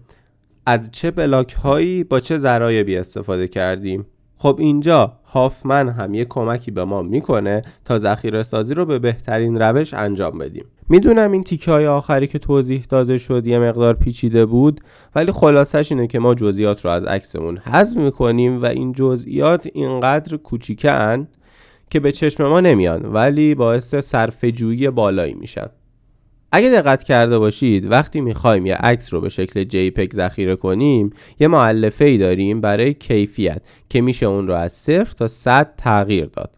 از 0.66 0.90
چه 0.92 1.12
بلاک 1.12 1.54
هایی 1.54 2.04
با 2.04 2.20
چه 2.20 2.38
ذرایبی 2.38 2.98
استفاده 2.98 3.48
کردیم. 3.48 4.06
خب 4.38 4.58
اینجا 4.60 5.20
هافمن 5.26 5.90
هم 5.90 6.14
یه 6.14 6.26
کمکی 6.26 6.72
به 6.72 6.86
ما 6.86 7.02
می‌کنه 7.02 7.62
تا 7.86 8.00
ذخیره 8.00 8.44
سازی 8.44 8.74
رو 8.74 8.86
به 8.86 9.00
بهترین 9.00 9.62
روش 9.62 9.94
انجام 9.94 10.38
بدیم. 10.38 10.66
می‌دونم 10.90 11.32
این 11.32 11.44
تیکه 11.44 11.72
های 11.72 11.88
آخری 11.88 12.28
که 12.28 12.40
توضیح 12.40 12.86
داده 12.90 13.18
شد 13.18 13.48
یه 13.48 13.60
مقدار 13.60 13.94
پیچیده 13.94 14.46
بود 14.46 14.82
ولی 15.16 15.32
خلاصش 15.32 15.92
اینه 15.92 16.08
که 16.08 16.20
ما 16.20 16.36
جزئیات 16.36 16.86
رو 16.86 16.92
از 16.92 17.04
عکسمون 17.04 17.58
حذف 17.58 17.98
می‌کنیم 17.98 18.62
و 18.62 18.66
این 18.66 18.94
جزئیات 18.94 19.68
اینقدر 19.74 20.38
کوچیکن 20.38 21.28
که 21.90 22.00
به 22.00 22.12
چشم 22.12 22.44
ما 22.44 22.60
نمیان 22.60 23.06
ولی 23.06 23.56
باعث 23.56 23.96
صرفه 23.96 24.52
بالایی 24.92 25.34
میشن. 25.34 25.70
اگه 26.52 26.70
دقت 26.70 27.04
کرده 27.04 27.40
باشید 27.40 27.92
وقتی 27.92 28.22
می‌خوایم 28.22 28.66
یه 28.66 28.76
عکس 28.76 29.14
رو 29.14 29.22
به 29.22 29.30
شکل 29.30 29.64
JPEG 29.64 30.16
ذخیره 30.16 30.56
کنیم 30.56 31.10
یه 31.40 31.48
معلفه 31.48 32.06
ای 32.06 32.18
داریم 32.18 32.62
برای 32.62 32.94
کیفیت 32.94 33.62
که 33.90 34.02
میشه 34.02 34.26
اون 34.26 34.48
رو 34.48 34.54
از 34.54 34.74
صفر 34.74 35.14
تا 35.18 35.28
100 35.28 35.74
تغییر 35.78 36.26
داد. 36.26 36.55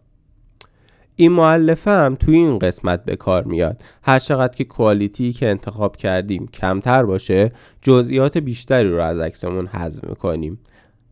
این 1.20 1.32
معلفه 1.32 1.90
هم 1.90 2.14
توی 2.14 2.36
این 2.36 2.58
قسمت 2.58 3.04
به 3.04 3.16
کار 3.16 3.44
میاد. 3.44 3.82
هر 4.02 4.18
چقدر 4.18 4.56
که 4.56 4.64
کوالیتی 4.64 5.32
که 5.32 5.48
انتخاب 5.48 5.96
کردیم 5.96 6.46
کمتر 6.46 7.02
باشه 7.02 7.48
جزئیات 7.82 8.38
بیشتری 8.38 8.90
رو 8.90 9.02
از 9.02 9.18
عکسمون 9.18 9.66
حذف 9.66 10.04
می‌کنیم 10.04 10.58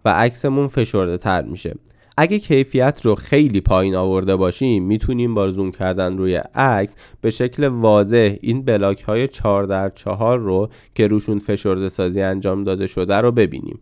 و 0.04 0.08
عکسمون 0.08 0.68
فشرده 0.68 1.18
تر 1.18 1.42
میشه. 1.42 1.74
اگه 2.16 2.38
کیفیت 2.38 3.00
رو 3.02 3.14
خیلی 3.14 3.60
پایین 3.60 3.96
آورده 3.96 4.36
باشیم 4.36 4.84
می‌تونیم 4.84 5.34
با 5.34 5.50
زوم 5.50 5.70
کردن 5.70 6.18
روی 6.18 6.36
عکس 6.54 6.94
به 7.20 7.30
شکل 7.30 7.64
واضح 7.64 8.36
این 8.40 8.64
بلاک 8.64 9.02
های 9.02 9.28
4 9.28 9.64
در 9.64 9.88
4 9.88 10.38
رو 10.38 10.68
که 10.94 11.06
روشون 11.06 11.38
فشرده 11.38 11.88
سازی 11.88 12.22
انجام 12.22 12.64
داده 12.64 12.86
شده 12.86 13.16
رو 13.16 13.32
ببینیم. 13.32 13.78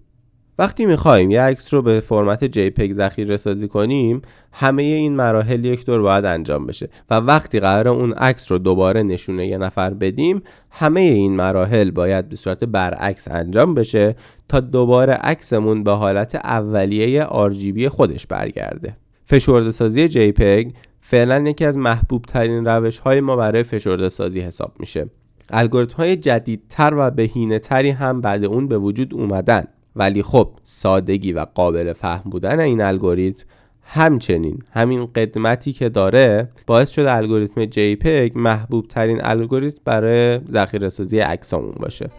وقتی 0.58 0.86
می‌خوایم 0.86 1.30
یه 1.30 1.40
عکس 1.40 1.74
رو 1.74 1.82
به 1.82 2.00
فرمت 2.00 2.58
JPEG 2.58 2.92
ذخیره 2.92 3.36
سازی 3.36 3.68
کنیم 3.68 4.22
همه 4.52 4.82
این 4.82 5.16
مراحل 5.16 5.64
یک 5.64 5.86
دور 5.86 6.02
باید 6.02 6.24
انجام 6.24 6.66
بشه 6.66 6.88
و 7.10 7.14
وقتی 7.14 7.60
قرار 7.60 7.88
اون 7.88 8.12
عکس 8.12 8.52
رو 8.52 8.58
دوباره 8.58 9.02
نشونه 9.02 9.46
یه 9.46 9.58
نفر 9.58 9.90
بدیم 9.90 10.42
همه 10.70 11.00
این 11.00 11.36
مراحل 11.36 11.90
باید 11.90 12.28
به 12.28 12.36
صورت 12.36 12.64
برعکس 12.64 13.28
انجام 13.28 13.74
بشه 13.74 14.16
تا 14.48 14.60
دوباره 14.60 15.12
عکسمون 15.12 15.84
به 15.84 15.92
حالت 15.92 16.34
اولیه 16.34 17.24
RGB 17.24 17.86
خودش 17.86 18.26
برگرده. 18.26 18.96
فشرده 19.24 19.70
سازی 19.70 20.08
JPEG 20.08 20.72
فعلا 21.00 21.48
یکی 21.48 21.64
از 21.64 21.78
محبوب 21.78 22.24
ترین 22.24 22.64
روش 22.64 22.98
های 22.98 23.20
ما 23.20 23.36
برای 23.36 23.62
فشرده 23.62 24.08
سازی 24.08 24.40
حساب 24.40 24.72
میشه. 24.78 25.06
الگوریتم 25.50 25.96
های 25.96 26.16
جدیدتر 26.16 26.94
و 26.96 27.10
بهینه 27.10 27.58
تری 27.58 27.90
هم 27.90 28.20
بعد 28.20 28.44
اون 28.44 28.68
به 28.68 28.78
وجود 28.78 29.14
اومدن. 29.14 29.64
ولی 29.96 30.22
خب 30.22 30.50
سادگی 30.62 31.32
و 31.32 31.46
قابل 31.54 31.92
فهم 31.92 32.30
بودن 32.30 32.60
این 32.60 32.80
الگوریتم 32.80 33.44
همچنین 33.82 34.58
همین 34.72 35.06
قدمتی 35.06 35.72
که 35.72 35.88
داره 35.88 36.48
باعث 36.66 36.90
شده 36.90 37.14
الگوریتم 37.14 37.66
JPEG 37.66 38.36
محبوب 38.36 38.88
ترین 38.88 39.20
الگوریتم 39.22 39.80
برای 39.84 40.40
ذخیره 40.50 40.88
سازی 40.88 41.18
عکسامون 41.18 41.74
باشه. 41.80 42.10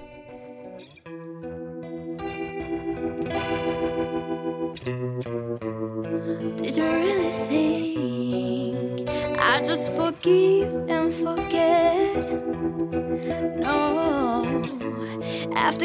I 9.55 9.61
just 9.63 9.91
forgive 9.93 10.84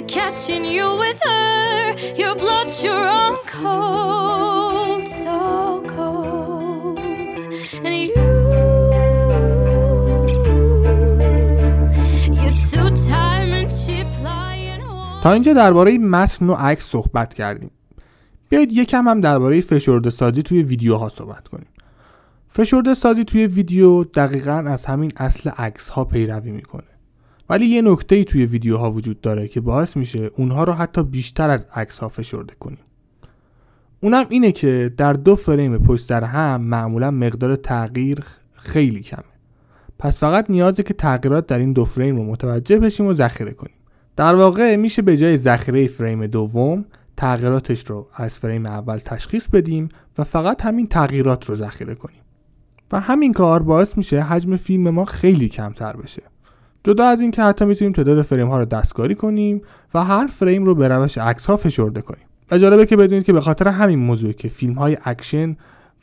After 0.00 0.14
catching 0.20 0.64
you 0.64 0.86
with 1.02 1.20
her, 1.28 1.94
your 2.22 2.34
blood's 2.42 2.76
your 2.86 3.02
own 3.20 3.36
cold, 3.58 5.04
so 5.22 5.38
cold. 5.94 6.98
And 7.84 7.94
you, 8.04 8.22
you're 12.38 12.58
too 12.70 12.88
and 13.56 13.70
cheap 13.80 14.10
lying. 14.24 14.80
تا 15.22 15.32
اینجا 15.32 15.52
درباره 15.52 15.98
متن 15.98 16.50
و 16.50 16.54
عکس 16.54 16.84
صحبت 16.84 17.34
کردیم. 17.34 17.70
بیایید 18.48 18.72
یکم 18.72 19.08
هم 19.08 19.20
درباره 19.20 19.60
فشرده 19.60 20.10
سازی 20.10 20.42
توی 20.42 20.62
ویدیوها 20.62 21.08
صحبت 21.08 21.48
کنیم. 21.48 21.68
فشرده 22.48 22.94
سازی 22.94 23.24
توی 23.24 23.46
ویدیو 23.46 24.04
دقیقا 24.04 24.64
از 24.66 24.84
همین 24.84 25.12
اصل 25.16 25.50
عکس 25.50 25.88
ها 25.88 26.04
پیروی 26.04 26.50
می‌کنه. 26.50 26.89
ولی 27.50 27.66
یه 27.66 27.82
نکته 27.82 28.16
ای 28.16 28.24
توی 28.24 28.46
ویدیوها 28.46 28.90
وجود 28.90 29.20
داره 29.20 29.48
که 29.48 29.60
باعث 29.60 29.96
میشه 29.96 30.30
اونها 30.36 30.64
رو 30.64 30.72
حتی 30.72 31.02
بیشتر 31.02 31.50
از 31.50 31.66
عکس 31.74 31.98
ها 31.98 32.08
فشرده 32.08 32.54
کنیم. 32.60 32.78
اونم 34.00 34.26
اینه 34.28 34.52
که 34.52 34.94
در 34.96 35.12
دو 35.12 35.36
فریم 35.36 35.78
پشت 35.78 36.08
در 36.08 36.24
هم 36.24 36.60
معمولا 36.60 37.10
مقدار 37.10 37.56
تغییر 37.56 38.24
خیلی 38.52 39.00
کمه. 39.00 39.24
پس 39.98 40.18
فقط 40.18 40.50
نیازه 40.50 40.82
که 40.82 40.94
تغییرات 40.94 41.46
در 41.46 41.58
این 41.58 41.72
دو 41.72 41.84
فریم 41.84 42.16
رو 42.16 42.24
متوجه 42.24 42.78
بشیم 42.78 43.06
و 43.06 43.14
ذخیره 43.14 43.52
کنیم. 43.52 43.76
در 44.16 44.34
واقع 44.34 44.76
میشه 44.76 45.02
به 45.02 45.16
جای 45.16 45.36
ذخیره 45.36 45.86
فریم 45.86 46.26
دوم 46.26 46.84
تغییراتش 47.16 47.90
رو 47.90 48.08
از 48.14 48.38
فریم 48.38 48.66
اول 48.66 48.98
تشخیص 48.98 49.48
بدیم 49.48 49.88
و 50.18 50.24
فقط 50.24 50.62
همین 50.62 50.86
تغییرات 50.86 51.46
رو 51.46 51.56
ذخیره 51.56 51.94
کنیم 51.94 52.20
و 52.92 53.00
همین 53.00 53.32
کار 53.32 53.62
باعث 53.62 53.98
میشه 53.98 54.20
حجم 54.20 54.56
فیلم 54.56 54.90
ما 54.90 55.04
خیلی 55.04 55.48
کمتر 55.48 55.96
بشه 55.96 56.22
جدا 56.84 57.04
از 57.04 57.20
این 57.20 57.30
که 57.30 57.42
حتی 57.42 57.64
می‌تونیم 57.64 57.92
تعداد 57.92 58.22
فریم 58.22 58.48
ها 58.48 58.58
رو 58.58 58.64
دستکاری 58.64 59.14
کنیم 59.14 59.62
و 59.94 60.04
هر 60.04 60.26
فریم 60.26 60.64
رو 60.64 60.74
به 60.74 60.88
روش 60.88 61.18
عکس 61.18 61.46
ها 61.46 61.56
فشرده 61.56 62.00
کنیم. 62.00 62.24
و 62.50 62.58
جالبه 62.58 62.86
که 62.86 62.96
بدونید 62.96 63.24
که 63.24 63.32
به 63.32 63.40
خاطر 63.40 63.68
همین 63.68 63.98
موضوع 63.98 64.32
که 64.32 64.48
فیلم 64.48 64.74
های 64.74 64.96
اکشن 65.04 65.56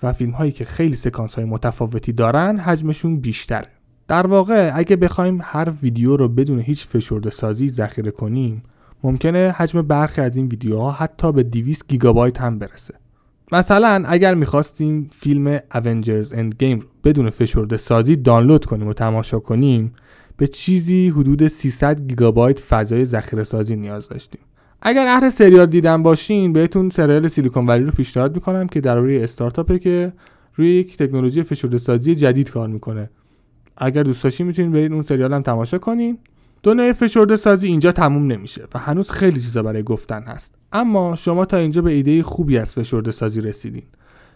و 0.03 0.13
فیلم 0.13 0.31
هایی 0.31 0.51
که 0.51 0.65
خیلی 0.65 0.95
سکانس 0.95 1.35
های 1.35 1.45
متفاوتی 1.45 2.11
دارن 2.11 2.57
حجمشون 2.57 3.17
بیشتره. 3.19 3.67
در 4.07 4.27
واقع 4.27 4.71
اگه 4.73 4.95
بخوایم 4.95 5.39
هر 5.43 5.73
ویدیو 5.81 6.17
رو 6.17 6.27
بدون 6.27 6.59
هیچ 6.59 6.87
فشرده 6.87 7.29
سازی 7.29 7.69
ذخیره 7.69 8.11
کنیم 8.11 8.63
ممکنه 9.03 9.55
حجم 9.57 9.81
برخی 9.81 10.21
از 10.21 10.37
این 10.37 10.47
ویدیوها 10.47 10.91
حتی 10.91 11.31
به 11.31 11.43
200 11.43 11.87
گیگابایت 11.87 12.41
هم 12.41 12.59
برسه. 12.59 12.93
مثلا 13.51 14.03
اگر 14.07 14.33
می‌خواستیم 14.33 15.09
فیلم 15.11 15.57
Avengers 15.57 16.31
Endgame 16.31 16.81
رو 16.81 16.87
بدون 17.03 17.29
فشرده 17.29 17.77
سازی 17.77 18.15
دانلود 18.15 18.65
کنیم 18.65 18.87
و 18.87 18.93
تماشا 18.93 19.39
کنیم 19.39 19.93
به 20.37 20.47
چیزی 20.47 21.09
حدود 21.09 21.47
300 21.47 22.07
گیگابایت 22.07 22.59
فضای 22.59 23.05
ذخیره 23.05 23.43
سازی 23.43 23.75
نیاز 23.75 24.09
داشتیم. 24.09 24.41
اگر 24.81 25.05
اهل 25.07 25.29
سریال 25.29 25.65
دیدن 25.65 26.03
باشین 26.03 26.53
بهتون 26.53 26.89
سریال 26.89 27.27
سیلیکون 27.27 27.67
ولی 27.67 27.83
رو 27.83 27.91
پیشنهاد 27.91 28.35
می‌کنم 28.35 28.67
که 28.67 28.81
درباره 28.81 29.23
استارتاپه 29.23 29.79
که 29.79 30.13
روی 30.55 30.67
یک 30.67 30.97
تکنولوژی 30.97 31.43
فشرده 31.43 31.77
سازی 31.77 32.15
جدید 32.15 32.51
کار 32.51 32.67
می‌کنه. 32.67 33.09
اگر 33.77 34.03
دوست 34.03 34.23
داشتین 34.23 34.47
می‌تونید 34.47 34.71
برید 34.71 34.93
اون 34.93 35.01
سریال 35.01 35.33
هم 35.33 35.41
تماشا 35.41 35.77
کنین. 35.77 36.17
دنیای 36.63 36.93
فشرده 36.93 37.35
سازی 37.35 37.67
اینجا 37.67 37.91
تموم 37.91 38.31
نمیشه 38.31 38.63
و 38.73 38.79
هنوز 38.79 39.11
خیلی 39.11 39.41
چیزا 39.41 39.63
برای 39.63 39.83
گفتن 39.83 40.23
هست. 40.23 40.55
اما 40.71 41.15
شما 41.15 41.45
تا 41.45 41.57
اینجا 41.57 41.81
به 41.81 41.91
ایده 41.91 42.23
خوبی 42.23 42.57
از 42.57 42.71
فشرده 42.71 43.11
سازی 43.11 43.41
رسیدین. 43.41 43.83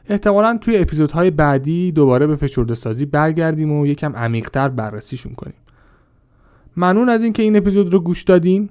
احتمالا 0.09 0.57
توی 0.61 0.77
اپیزودهای 0.77 1.31
بعدی 1.31 1.91
دوباره 1.91 2.27
به 2.27 2.35
فشرده 2.35 2.75
سازی 2.75 3.05
برگردیم 3.05 3.71
و 3.71 3.87
یکم 3.87 4.15
عمیقتر 4.15 4.69
بررسیشون 4.69 5.33
کنیم. 5.33 5.55
ممنون 6.77 7.09
از 7.09 7.23
اینکه 7.23 7.43
این 7.43 7.55
اپیزود 7.55 7.93
رو 7.93 7.99
گوش 7.99 8.23
دادین 8.23 8.69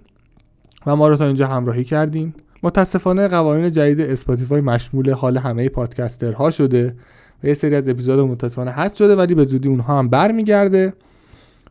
و 0.86 0.96
ما 0.96 1.08
رو 1.08 1.16
تا 1.16 1.26
اینجا 1.26 1.46
همراهی 1.46 1.84
کردین. 1.84 2.34
متاسفانه 2.62 3.28
قوانین 3.28 3.70
جدید 3.70 4.00
اسپاتیفای 4.00 4.60
مشمول 4.60 5.10
حال 5.10 5.38
همه 5.38 5.68
podcaster 5.68 6.42
ها 6.42 6.50
شده 6.50 6.96
و 7.44 7.46
یه 7.46 7.54
سری 7.54 7.74
از 7.74 7.88
اپیزود 7.88 8.18
متاسفانه 8.18 8.70
حذف 8.70 8.96
شده 8.96 9.16
ولی 9.16 9.34
به 9.34 9.44
زودی 9.44 9.68
اونها 9.68 9.98
هم 9.98 10.08
برمیگرده 10.08 10.94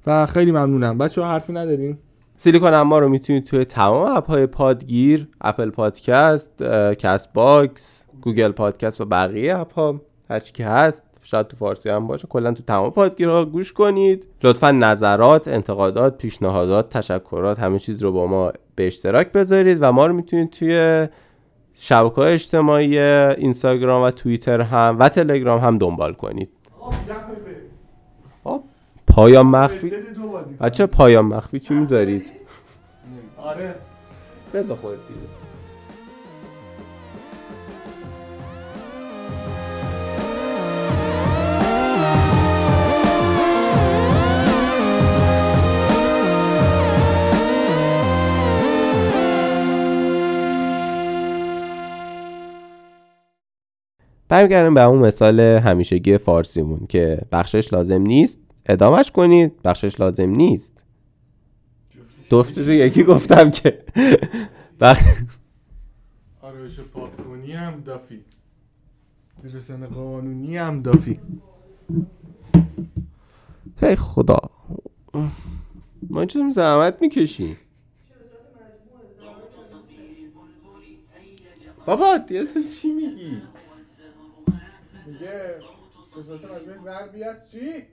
و 0.08 0.26
خیلی 0.26 0.52
ممنونم. 0.52 0.98
بچه 0.98 1.22
ها 1.22 1.28
حرفی 1.28 1.54
نداریم 1.54 1.98
سیلیکون 2.38 2.74
اما 2.74 3.00
رو 3.00 3.10
می‌تونید 3.10 3.44
توی 3.44 3.66
تمام 3.66 4.18
اپ 4.18 4.28
های 4.28 4.46
پادگیر 4.46 5.28
اپل 5.42 5.70
پادکست 5.70 6.64
کست 7.00 7.34
باکس 7.34 8.06
گوگل 8.22 8.52
پادکست 8.52 9.02
و 9.02 9.06
بقیه 9.06 9.58
اپ 9.58 9.74
ها 9.74 10.02
هرچی 10.30 10.54
که 10.54 10.66
هست 10.66 11.04
شاید 11.30 11.48
تو 11.48 11.58
فارسی 11.58 11.90
هم 11.90 12.08
باشه. 12.08 12.28
کلا 12.28 12.54
تو 12.54 12.64
تمام 12.64 12.92
پادگیرها 12.92 13.46
گوش 13.46 13.74
کنید. 13.74 14.28
لطفا 14.44 14.72
نظرات 14.72 15.48
انتقادات 15.48 16.18
پیشنهادات 16.18 16.90
تشکرات 16.90 17.60
همه 17.60 17.80
چیز 17.80 18.04
رو 18.04 18.12
با 18.12 18.28
ما 18.28 18.52
به 18.76 18.88
اشتراک 18.88 19.32
بذارید 19.32 19.78
و 19.82 19.92
ما 19.92 20.06
رو 20.06 20.14
می‌تونید 20.14 20.50
توی 20.50 21.08
شبکه 21.74 22.16
های 22.16 22.34
اجتماعی 22.34 23.00
اینستاگرام 23.00 24.04
و 24.04 24.12
توییتر 24.12 24.62
هم 24.62 24.98
و 25.00 25.10
تلگرام 25.10 25.60
هم 25.60 25.78
دنبال 25.78 26.14
کنید. 26.14 26.50
خب، 28.44 28.64
پایان 29.08 29.46
مخفی؟ 29.46 29.92
بچه 30.62 30.86
پایان 30.86 31.26
مخفی 31.26 31.60
چی 31.60 31.74
می‌ذارید؟ 31.74 32.32
آره. 33.38 33.76
بذار 34.54 34.78
خودت 34.78 34.98
برمیگردیم 54.30 54.74
به 54.74 54.84
اون 54.84 55.00
مثال 55.00 55.40
همیشگی 55.40 56.18
فارسیمون 56.18 56.88
که 56.90 57.22
بخشش 57.32 57.74
لازم 57.74 58.02
نیست 58.02 58.40
ادامش 58.66 59.12
کنید. 59.12 59.62
بخشش 59.62 60.00
لازم 60.00 60.30
نیست. 60.30 60.86
دفتش 62.32 62.58
رو 62.58 62.74
یکی. 62.74 63.04
گفتم 63.04 63.52
که. 63.52 63.84
بخ... 64.82 65.02
آرایش 66.42 66.80
پاپکونی 66.80 67.52
هم 67.52 67.82
دافی. 67.82 68.24
زیر 69.44 69.60
سن 69.60 69.86
قانونی 69.86 70.58
هم 70.58 70.82
دافی. 70.82 71.20
هی 73.82 73.96
خدا. 73.96 74.40
ما 76.10 76.26
چه 76.26 76.52
زحمت 76.52 77.02
می‌کشیم 77.02 77.58
بابا 81.86 82.18
دیگه 82.18 82.46
چی 82.82 82.92
میگی؟ 82.92 83.42
میگه 85.10 85.60
صورت 86.26 86.44
مجموعه 86.46 86.84
ضربی 86.84 87.24
از 87.24 87.52
چی؟ 87.52 87.88